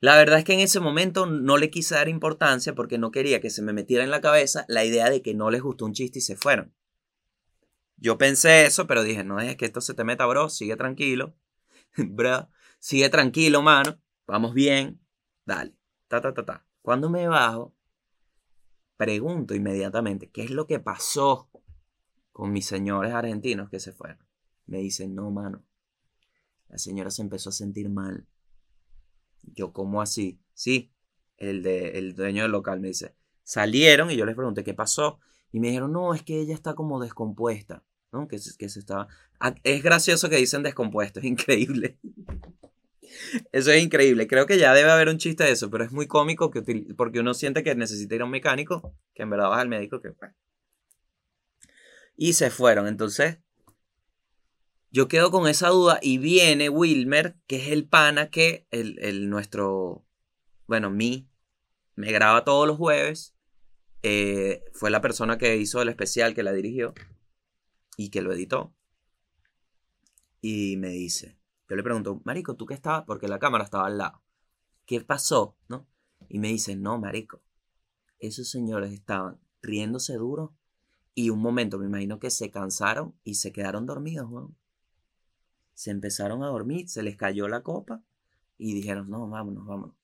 la 0.00 0.16
verdad 0.16 0.40
es 0.40 0.44
que 0.44 0.54
en 0.54 0.58
ese 0.58 0.80
momento 0.80 1.26
no 1.26 1.58
le 1.58 1.70
quise 1.70 1.94
dar 1.94 2.08
importancia 2.08 2.74
porque 2.74 2.98
no 2.98 3.12
quería 3.12 3.40
que 3.40 3.50
se 3.50 3.62
me 3.62 3.72
metiera 3.72 4.02
en 4.02 4.10
la 4.10 4.20
cabeza 4.20 4.64
la 4.66 4.84
idea 4.84 5.10
de 5.10 5.22
que 5.22 5.32
no 5.32 5.48
les 5.52 5.62
gustó 5.62 5.84
un 5.84 5.92
chiste 5.92 6.18
y 6.18 6.22
se 6.22 6.34
fueron. 6.34 6.74
Yo 7.98 8.18
pensé 8.18 8.66
eso, 8.66 8.88
pero 8.88 9.04
dije, 9.04 9.22
no 9.22 9.38
es 9.38 9.54
que 9.54 9.64
esto 9.64 9.80
se 9.80 9.94
te 9.94 10.02
meta, 10.02 10.26
bro, 10.26 10.48
sigue 10.48 10.74
tranquilo. 10.74 11.36
bro, 11.96 12.48
sigue 12.80 13.08
tranquilo, 13.10 13.62
mano. 13.62 14.00
Vamos 14.26 14.54
bien. 14.54 15.00
Dale. 15.46 15.72
Ta, 16.08 16.20
ta, 16.20 16.34
ta, 16.34 16.44
ta. 16.44 16.66
Cuando 16.82 17.10
me 17.10 17.28
bajo, 17.28 17.76
pregunto 18.96 19.54
inmediatamente, 19.54 20.32
¿qué 20.32 20.42
es 20.42 20.50
lo 20.50 20.66
que 20.66 20.80
pasó 20.80 21.48
con 22.32 22.50
mis 22.50 22.66
señores 22.66 23.14
argentinos 23.14 23.70
que 23.70 23.78
se 23.78 23.92
fueron? 23.92 24.26
Me 24.66 24.78
dicen, 24.78 25.14
no, 25.14 25.30
mano. 25.30 25.64
La 26.74 26.78
señora 26.78 27.12
se 27.12 27.22
empezó 27.22 27.50
a 27.50 27.52
sentir 27.52 27.88
mal. 27.88 28.26
Yo, 29.42 29.72
¿cómo 29.72 30.02
así? 30.02 30.40
Sí, 30.54 30.90
el, 31.36 31.62
de, 31.62 31.90
el 32.00 32.16
dueño 32.16 32.42
del 32.42 32.50
local 32.50 32.80
me 32.80 32.88
dice, 32.88 33.14
salieron 33.44 34.10
y 34.10 34.16
yo 34.16 34.26
les 34.26 34.34
pregunté 34.34 34.64
qué 34.64 34.74
pasó. 34.74 35.20
Y 35.52 35.60
me 35.60 35.68
dijeron, 35.68 35.92
no, 35.92 36.14
es 36.14 36.24
que 36.24 36.40
ella 36.40 36.52
está 36.52 36.74
como 36.74 37.00
descompuesta. 37.00 37.84
¿no? 38.10 38.26
Que, 38.26 38.40
que 38.58 38.68
se. 38.68 38.80
Ah, 39.38 39.54
Es 39.62 39.84
gracioso 39.84 40.28
que 40.28 40.34
dicen 40.34 40.64
descompuesto, 40.64 41.20
es 41.20 41.26
increíble. 41.26 41.96
Eso 43.52 43.70
es 43.70 43.80
increíble. 43.80 44.26
Creo 44.26 44.46
que 44.46 44.58
ya 44.58 44.74
debe 44.74 44.90
haber 44.90 45.08
un 45.08 45.18
chiste 45.18 45.44
de 45.44 45.52
eso, 45.52 45.70
pero 45.70 45.84
es 45.84 45.92
muy 45.92 46.08
cómico 46.08 46.50
que 46.50 46.62
porque 46.96 47.20
uno 47.20 47.34
siente 47.34 47.62
que 47.62 47.76
necesita 47.76 48.16
ir 48.16 48.22
a 48.22 48.24
un 48.24 48.32
mecánico, 48.32 48.96
que 49.14 49.22
en 49.22 49.30
verdad 49.30 49.50
vas 49.50 49.60
al 49.60 49.68
médico, 49.68 50.00
que. 50.00 50.12
Y 52.16 52.32
se 52.32 52.50
fueron. 52.50 52.88
Entonces, 52.88 53.38
yo 54.94 55.08
quedo 55.08 55.32
con 55.32 55.48
esa 55.48 55.70
duda 55.70 55.98
y 56.00 56.18
viene 56.18 56.68
Wilmer, 56.68 57.36
que 57.48 57.56
es 57.56 57.72
el 57.72 57.88
pana 57.88 58.30
que 58.30 58.68
el, 58.70 58.96
el 59.00 59.28
nuestro, 59.28 60.06
bueno, 60.68 60.88
mí, 60.88 61.28
me 61.96 62.12
graba 62.12 62.44
todos 62.44 62.68
los 62.68 62.76
jueves. 62.76 63.34
Eh, 64.04 64.62
fue 64.72 64.92
la 64.92 65.00
persona 65.00 65.36
que 65.36 65.56
hizo 65.56 65.82
el 65.82 65.88
especial, 65.88 66.32
que 66.32 66.44
la 66.44 66.52
dirigió 66.52 66.94
y 67.96 68.10
que 68.10 68.22
lo 68.22 68.32
editó. 68.32 68.72
Y 70.40 70.76
me 70.76 70.90
dice, 70.90 71.40
yo 71.68 71.74
le 71.74 71.82
pregunto, 71.82 72.22
Marico, 72.24 72.54
¿tú 72.54 72.64
qué 72.64 72.74
estabas? 72.74 73.02
Porque 73.04 73.26
la 73.26 73.40
cámara 73.40 73.64
estaba 73.64 73.88
al 73.88 73.98
lado. 73.98 74.22
¿Qué 74.86 75.00
pasó? 75.00 75.58
¿No? 75.68 75.88
Y 76.28 76.38
me 76.38 76.46
dice, 76.46 76.76
no, 76.76 77.00
Marico, 77.00 77.42
esos 78.20 78.48
señores 78.48 78.92
estaban 78.92 79.40
riéndose 79.60 80.14
duro 80.14 80.56
y 81.16 81.30
un 81.30 81.40
momento 81.40 81.80
me 81.80 81.86
imagino 81.86 82.20
que 82.20 82.30
se 82.30 82.52
cansaron 82.52 83.18
y 83.24 83.34
se 83.34 83.50
quedaron 83.50 83.86
dormidos, 83.86 84.30
weón. 84.30 84.56
Se 85.74 85.90
empezaron 85.90 86.42
a 86.42 86.48
dormir, 86.48 86.88
se 86.88 87.02
les 87.02 87.16
cayó 87.16 87.48
la 87.48 87.62
copa 87.62 88.02
y 88.58 88.74
dijeron, 88.74 89.10
no, 89.10 89.28
vámonos, 89.28 89.66
vámonos. 89.66 89.96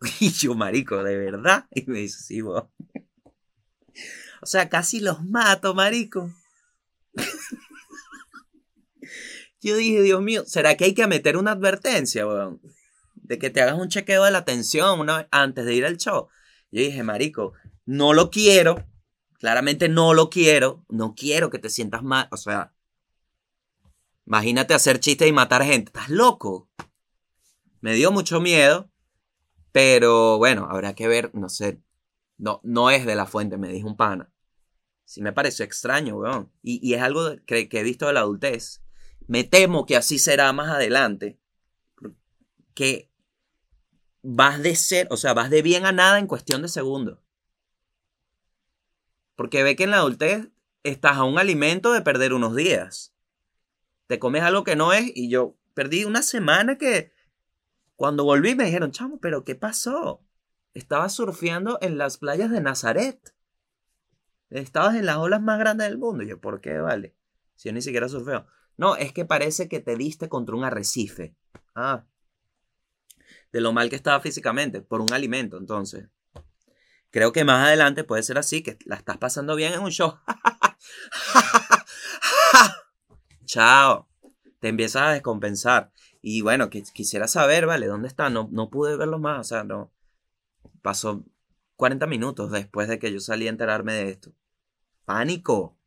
Y 0.20 0.30
yo, 0.30 0.54
marico, 0.54 1.02
¿de 1.02 1.16
verdad? 1.16 1.66
Y 1.70 1.84
me 1.86 2.00
dice, 2.00 2.22
sí, 2.22 2.42
weón. 2.42 2.68
O 4.42 4.46
sea, 4.46 4.68
casi 4.68 5.00
los 5.00 5.24
mato, 5.24 5.74
marico. 5.74 6.30
Yo 9.60 9.76
dije, 9.76 10.02
Dios 10.02 10.22
mío, 10.22 10.44
¿será 10.46 10.76
que 10.76 10.84
hay 10.84 10.94
que 10.94 11.06
meter 11.06 11.36
una 11.36 11.52
advertencia, 11.52 12.26
weón? 12.26 12.60
De 13.14 13.38
que 13.38 13.50
te 13.50 13.62
hagas 13.62 13.78
un 13.78 13.88
chequeo 13.88 14.24
de 14.24 14.30
la 14.30 14.44
tensión 14.44 15.00
una 15.00 15.16
vez 15.18 15.26
antes 15.30 15.64
de 15.64 15.74
ir 15.74 15.86
al 15.86 15.96
show. 15.96 16.28
Yo 16.70 16.82
dije, 16.82 17.02
marico, 17.02 17.54
no 17.86 18.12
lo 18.12 18.30
quiero. 18.30 18.86
Claramente 19.38 19.88
no 19.88 20.14
lo 20.14 20.30
quiero. 20.30 20.84
No 20.88 21.14
quiero 21.16 21.50
que 21.50 21.58
te 21.58 21.70
sientas 21.70 22.02
mal. 22.02 22.28
O 22.30 22.36
sea, 22.36 22.74
imagínate 24.26 24.74
hacer 24.74 25.00
chistes 25.00 25.28
y 25.28 25.32
matar 25.32 25.62
gente. 25.64 25.90
¿Estás 25.90 26.10
loco? 26.10 26.68
Me 27.80 27.94
dio 27.94 28.12
mucho 28.12 28.40
miedo. 28.40 28.90
Pero 29.72 30.38
bueno, 30.38 30.68
habrá 30.70 30.94
que 30.94 31.06
ver, 31.06 31.30
no 31.34 31.48
sé. 31.48 31.82
No, 32.38 32.60
no 32.62 32.90
es 32.90 33.06
de 33.06 33.14
la 33.14 33.26
fuente, 33.26 33.58
me 33.58 33.68
dijo 33.68 33.88
un 33.88 33.96
pana. 33.96 34.32
Sí 35.04 35.22
me 35.22 35.32
pareció 35.32 35.64
extraño, 35.64 36.16
weón. 36.16 36.50
Y, 36.62 36.80
y 36.86 36.94
es 36.94 37.02
algo 37.02 37.36
que, 37.46 37.68
que 37.68 37.80
he 37.80 37.82
visto 37.82 38.06
de 38.06 38.12
la 38.12 38.20
adultez. 38.20 38.82
Me 39.26 39.44
temo 39.44 39.86
que 39.86 39.96
así 39.96 40.18
será 40.18 40.52
más 40.52 40.68
adelante. 40.68 41.38
Que 42.74 43.10
vas 44.22 44.62
de 44.62 44.74
ser, 44.76 45.06
o 45.10 45.16
sea, 45.16 45.34
vas 45.34 45.50
de 45.50 45.62
bien 45.62 45.86
a 45.86 45.92
nada 45.92 46.18
en 46.18 46.26
cuestión 46.26 46.62
de 46.62 46.68
segundos. 46.68 47.20
Porque 49.36 49.62
ve 49.62 49.76
que 49.76 49.84
en 49.84 49.90
la 49.90 49.98
adultez 49.98 50.48
estás 50.82 51.16
a 51.16 51.24
un 51.24 51.38
alimento 51.38 51.92
de 51.92 52.02
perder 52.02 52.32
unos 52.32 52.56
días. 52.56 53.14
Te 54.06 54.18
comes 54.18 54.42
algo 54.42 54.64
que 54.64 54.76
no 54.76 54.92
es 54.92 55.10
y 55.14 55.28
yo 55.28 55.56
perdí 55.74 56.04
una 56.04 56.22
semana 56.22 56.78
que 56.78 57.12
cuando 57.96 58.24
volví 58.24 58.54
me 58.54 58.64
dijeron, 58.64 58.92
chamo, 58.92 59.18
pero 59.20 59.44
¿qué 59.44 59.54
pasó? 59.54 60.22
Estabas 60.74 61.14
surfeando 61.14 61.78
en 61.80 61.98
las 61.98 62.18
playas 62.18 62.50
de 62.50 62.60
Nazaret. 62.60 63.34
Estabas 64.50 64.94
en 64.94 65.06
las 65.06 65.16
olas 65.16 65.40
más 65.40 65.58
grandes 65.58 65.88
del 65.88 65.98
mundo. 65.98 66.22
Y 66.22 66.28
yo, 66.28 66.40
¿por 66.40 66.60
qué, 66.60 66.78
vale? 66.78 67.16
Si 67.56 67.68
yo 67.68 67.72
ni 67.72 67.82
siquiera 67.82 68.08
surfeo. 68.08 68.46
No, 68.76 68.96
es 68.96 69.12
que 69.12 69.24
parece 69.24 69.68
que 69.68 69.80
te 69.80 69.96
diste 69.96 70.28
contra 70.28 70.54
un 70.54 70.64
arrecife. 70.64 71.34
Ah. 71.74 72.04
De 73.52 73.60
lo 73.60 73.72
mal 73.72 73.88
que 73.88 73.96
estaba 73.96 74.20
físicamente, 74.20 74.82
por 74.82 75.00
un 75.00 75.12
alimento, 75.12 75.56
entonces. 75.56 76.08
Creo 77.10 77.32
que 77.32 77.44
más 77.44 77.66
adelante 77.66 78.04
puede 78.04 78.22
ser 78.22 78.36
así, 78.36 78.62
que 78.62 78.78
la 78.84 78.96
estás 78.96 79.16
pasando 79.16 79.56
bien 79.56 79.72
en 79.72 79.80
un 79.80 79.90
show. 79.90 80.18
Chao. 83.46 84.08
Te 84.60 84.68
empiezas 84.68 85.02
a 85.02 85.12
descompensar. 85.12 85.92
Y 86.20 86.42
bueno, 86.42 86.70
quisiera 86.70 87.28
saber, 87.28 87.66
¿vale? 87.66 87.86
¿Dónde 87.86 88.08
está? 88.08 88.28
No, 88.30 88.48
no 88.52 88.68
pude 88.68 88.96
verlo 88.96 89.18
más. 89.18 89.40
O 89.40 89.44
sea, 89.44 89.64
no. 89.64 89.92
Pasó 90.82 91.24
40 91.76 92.06
minutos 92.06 92.50
después 92.50 92.88
de 92.88 92.98
que 92.98 93.12
yo 93.12 93.20
salí 93.20 93.46
a 93.46 93.50
enterarme 93.50 93.94
de 93.94 94.10
esto. 94.10 94.32
Pánico. 95.04 95.78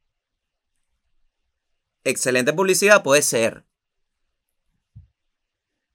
Excelente 2.04 2.54
publicidad, 2.54 3.04
puede 3.04 3.22
ser. 3.22 3.66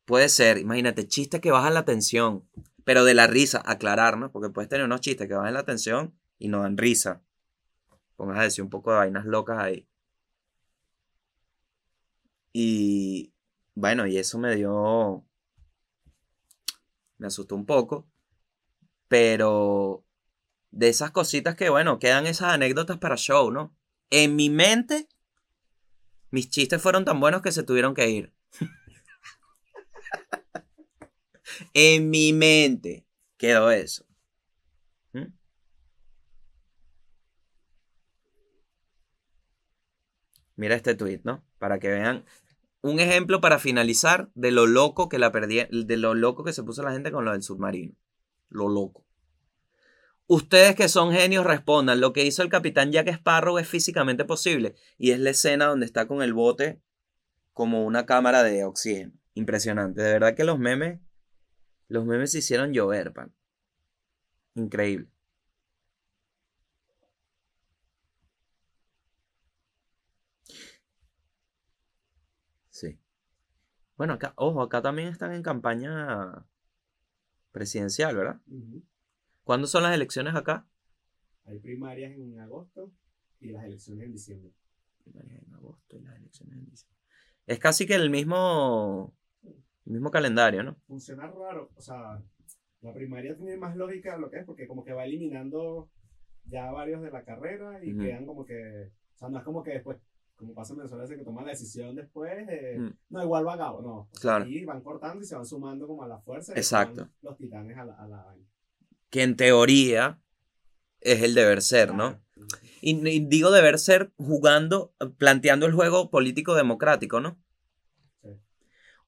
Puede 0.04 0.28
ser. 0.28 0.58
Imagínate, 0.58 1.08
chistes 1.08 1.40
que 1.40 1.50
bajan 1.50 1.74
la 1.74 1.84
tensión. 1.84 2.46
Pero 2.84 3.04
de 3.04 3.14
la 3.14 3.26
risa, 3.26 3.62
aclarar, 3.64 4.18
¿no? 4.18 4.30
Porque 4.30 4.50
puedes 4.50 4.68
tener 4.68 4.84
unos 4.84 5.00
chistes 5.00 5.26
que 5.26 5.34
bajan 5.34 5.54
la 5.54 5.64
tensión 5.64 6.14
y 6.38 6.48
no 6.48 6.60
dan 6.62 6.76
risa. 6.76 7.22
Pongas 8.16 8.38
a 8.38 8.42
decir 8.42 8.62
un 8.62 8.70
poco 8.70 8.90
de 8.90 8.98
vainas 8.98 9.24
locas 9.24 9.58
ahí. 9.58 9.88
Y 12.54 13.34
bueno, 13.74 14.06
y 14.06 14.16
eso 14.16 14.38
me 14.38 14.54
dio. 14.54 15.26
Me 17.18 17.26
asustó 17.26 17.56
un 17.56 17.66
poco. 17.66 18.08
Pero 19.08 20.04
de 20.70 20.88
esas 20.88 21.10
cositas 21.10 21.56
que, 21.56 21.68
bueno, 21.68 21.98
quedan 21.98 22.26
esas 22.26 22.52
anécdotas 22.52 22.98
para 22.98 23.16
show, 23.16 23.50
¿no? 23.50 23.76
En 24.10 24.36
mi 24.36 24.50
mente, 24.50 25.08
mis 26.30 26.48
chistes 26.48 26.80
fueron 26.80 27.04
tan 27.04 27.20
buenos 27.20 27.42
que 27.42 27.52
se 27.52 27.64
tuvieron 27.64 27.94
que 27.94 28.08
ir. 28.08 28.32
en 31.74 32.10
mi 32.10 32.32
mente 32.32 33.04
quedó 33.36 33.70
eso. 33.72 34.06
¿Mm? 35.12 35.26
Mira 40.56 40.76
este 40.76 40.94
tweet, 40.94 41.20
¿no? 41.24 41.44
Para 41.58 41.80
que 41.80 41.88
vean 41.88 42.24
un 42.84 43.00
ejemplo 43.00 43.40
para 43.40 43.58
finalizar 43.58 44.28
de 44.34 44.50
lo 44.50 44.66
loco 44.66 45.08
que 45.08 45.18
la 45.18 45.32
perdí, 45.32 45.62
de 45.70 45.96
lo 45.96 46.12
loco 46.14 46.44
que 46.44 46.52
se 46.52 46.62
puso 46.62 46.82
la 46.82 46.92
gente 46.92 47.10
con 47.10 47.24
lo 47.24 47.32
del 47.32 47.42
submarino. 47.42 47.94
Lo 48.50 48.68
loco. 48.68 49.06
Ustedes 50.26 50.74
que 50.74 50.88
son 50.88 51.10
genios 51.10 51.46
respondan, 51.46 52.00
lo 52.00 52.12
que 52.12 52.26
hizo 52.26 52.42
el 52.42 52.50
capitán 52.50 52.92
Jack 52.92 53.08
Sparrow 53.08 53.56
es 53.56 53.66
físicamente 53.66 54.26
posible 54.26 54.74
y 54.98 55.12
es 55.12 55.18
la 55.18 55.30
escena 55.30 55.64
donde 55.64 55.86
está 55.86 56.06
con 56.06 56.20
el 56.22 56.34
bote 56.34 56.82
como 57.54 57.86
una 57.86 58.04
cámara 58.04 58.42
de 58.42 58.64
oxígeno. 58.64 59.12
Impresionante, 59.32 60.02
de 60.02 60.12
verdad 60.12 60.34
que 60.34 60.44
los 60.44 60.58
memes 60.58 61.00
los 61.88 62.04
memes 62.04 62.32
se 62.32 62.38
hicieron 62.38 62.74
llover, 62.74 63.14
pan. 63.14 63.32
Increíble. 64.56 65.08
Sí. 72.74 72.98
Bueno, 73.96 74.14
acá, 74.14 74.32
ojo, 74.36 74.62
acá 74.62 74.82
también 74.82 75.08
están 75.08 75.32
en 75.32 75.42
campaña 75.42 76.46
presidencial, 77.52 78.16
¿verdad? 78.16 78.40
¿Cuándo 79.44 79.66
son 79.66 79.84
las 79.84 79.94
elecciones 79.94 80.34
acá? 80.34 80.66
Hay 81.44 81.58
primarias 81.58 82.12
en 82.12 82.40
agosto 82.40 82.90
y 83.40 83.50
las 83.50 83.64
elecciones 83.64 84.06
en 84.06 84.12
diciembre. 84.12 84.52
Primarias 85.04 85.42
en 85.42 85.54
agosto 85.54 85.96
y 85.96 86.02
las 86.02 86.16
elecciones 86.16 86.56
en 86.56 86.70
diciembre. 86.70 86.98
Es 87.46 87.58
casi 87.58 87.86
que 87.86 87.94
el 87.94 88.10
mismo, 88.10 89.14
el 89.86 89.92
mismo 89.92 90.10
calendario, 90.10 90.62
¿no? 90.62 90.76
Funciona 90.86 91.26
raro, 91.26 91.70
o 91.76 91.80
sea, 91.80 92.22
la 92.80 92.92
primaria 92.92 93.36
tiene 93.36 93.56
más 93.56 93.76
lógica 93.76 94.16
lo 94.16 94.30
que 94.30 94.38
es 94.38 94.44
porque 94.44 94.66
como 94.66 94.84
que 94.84 94.92
va 94.92 95.04
eliminando 95.04 95.90
ya 96.46 96.70
varios 96.70 97.02
de 97.02 97.10
la 97.10 97.24
carrera 97.24 97.84
y 97.84 97.96
quedan 97.96 98.26
como 98.26 98.44
que, 98.44 98.90
o 99.14 99.18
sea, 99.18 99.28
no 99.28 99.38
es 99.38 99.44
como 99.44 99.62
que 99.62 99.72
después, 99.72 99.98
como 100.36 100.52
pasa 100.54 100.72
en 100.72 100.78
Venezuela, 100.78 101.04
ese 101.04 101.16
que 101.16 101.24
toman 101.24 101.44
la 101.44 101.52
decisión 101.52 101.94
después, 101.94 102.32
eh, 102.48 102.76
Mm. 102.78 102.90
no, 103.10 103.22
igual 103.22 103.46
va 103.46 103.54
a 103.54 103.58
cabo, 103.58 103.82
no. 103.82 104.08
Claro. 104.20 104.44
aquí 104.44 104.64
van 104.64 104.80
cortando 104.82 105.22
y 105.22 105.26
se 105.26 105.36
van 105.36 105.46
sumando 105.46 105.86
como 105.86 106.02
a 106.02 106.08
la 106.08 106.18
fuerza. 106.20 106.52
y 106.54 106.58
Exacto. 106.58 107.08
Los 107.22 107.36
titanes 107.36 107.76
a 107.78 107.84
la, 107.84 107.94
a 107.94 108.06
la. 108.08 108.36
Que 109.10 109.22
en 109.22 109.36
teoría 109.36 110.20
es 111.00 111.22
el 111.22 111.34
deber 111.34 111.62
ser, 111.62 111.94
¿no? 111.94 112.20
Y, 112.80 112.96
y 113.08 113.20
digo 113.26 113.50
deber 113.50 113.78
ser 113.78 114.12
jugando, 114.16 114.92
planteando 115.18 115.66
el 115.66 115.72
juego 115.72 116.10
político 116.10 116.54
democrático, 116.54 117.20
¿no? 117.20 117.38
Sí. 118.22 118.28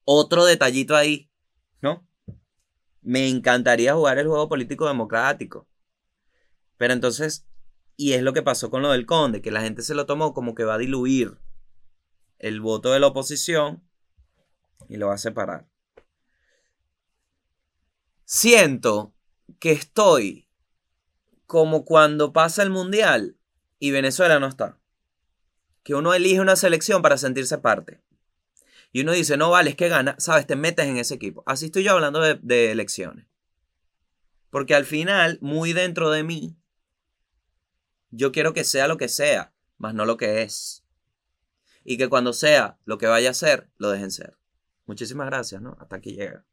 Otro 0.05 0.45
detallito 0.45 0.95
ahí, 0.95 1.29
¿no? 1.81 2.07
Me 3.01 3.27
encantaría 3.29 3.93
jugar 3.95 4.17
el 4.17 4.27
juego 4.27 4.47
político 4.49 4.87
democrático. 4.87 5.67
Pero 6.77 6.93
entonces, 6.93 7.45
y 7.97 8.13
es 8.13 8.21
lo 8.21 8.31
que 8.31 8.43
pasó 8.43 8.69
con 8.69 8.83
lo 8.83 8.91
del 8.91 9.07
conde, 9.07 9.41
que 9.41 9.51
la 9.51 9.61
gente 9.61 9.81
se 9.81 9.95
lo 9.95 10.05
tomó 10.05 10.33
como 10.35 10.53
que 10.53 10.63
va 10.63 10.75
a 10.75 10.77
diluir 10.77 11.39
el 12.37 12.61
voto 12.61 12.93
de 12.93 12.99
la 12.99 13.07
oposición 13.07 13.83
y 14.87 14.97
lo 14.97 15.07
va 15.07 15.15
a 15.15 15.17
separar. 15.17 15.67
Siento 18.23 19.15
que 19.59 19.71
estoy 19.71 20.47
como 21.47 21.85
cuando 21.85 22.33
pasa 22.33 22.61
el 22.61 22.69
mundial 22.69 23.35
y 23.79 23.91
Venezuela 23.91 24.39
no 24.39 24.47
está. 24.47 24.77
Que 25.83 25.95
uno 25.95 26.13
elige 26.13 26.39
una 26.39 26.55
selección 26.55 27.01
para 27.01 27.17
sentirse 27.17 27.57
parte. 27.57 28.01
Y 28.91 29.01
uno 29.01 29.13
dice, 29.13 29.37
no 29.37 29.49
vale, 29.49 29.71
es 29.71 29.75
que 29.75 29.89
gana, 29.89 30.15
sabes, 30.19 30.45
te 30.45 30.55
metes 30.55 30.85
en 30.85 30.97
ese 30.97 31.15
equipo. 31.15 31.41
Así 31.45 31.65
estoy 31.65 31.83
yo 31.83 31.93
hablando 31.93 32.19
de, 32.19 32.37
de 32.41 32.71
elecciones. 32.71 33.25
Porque 34.49 34.75
al 34.75 34.85
final, 34.85 35.39
muy 35.41 35.73
dentro 35.73 36.09
de 36.09 36.23
mí, 36.23 36.57
yo 38.11 38.31
quiero 38.31 38.53
que 38.53 38.63
sea 38.63 38.87
lo 38.87 38.97
que 38.97 39.07
sea, 39.07 39.53
más 39.77 39.93
no 39.93 40.05
lo 40.05 40.17
que 40.17 40.43
es. 40.43 40.83
Y 41.83 41.97
que 41.97 42.09
cuando 42.09 42.33
sea 42.33 42.77
lo 42.85 42.97
que 42.97 43.07
vaya 43.07 43.29
a 43.29 43.33
ser, 43.33 43.69
lo 43.77 43.89
dejen 43.89 44.11
ser. 44.11 44.37
Muchísimas 44.85 45.27
gracias, 45.27 45.61
¿no? 45.61 45.77
Hasta 45.79 45.97
aquí 45.97 46.13
llega. 46.13 46.45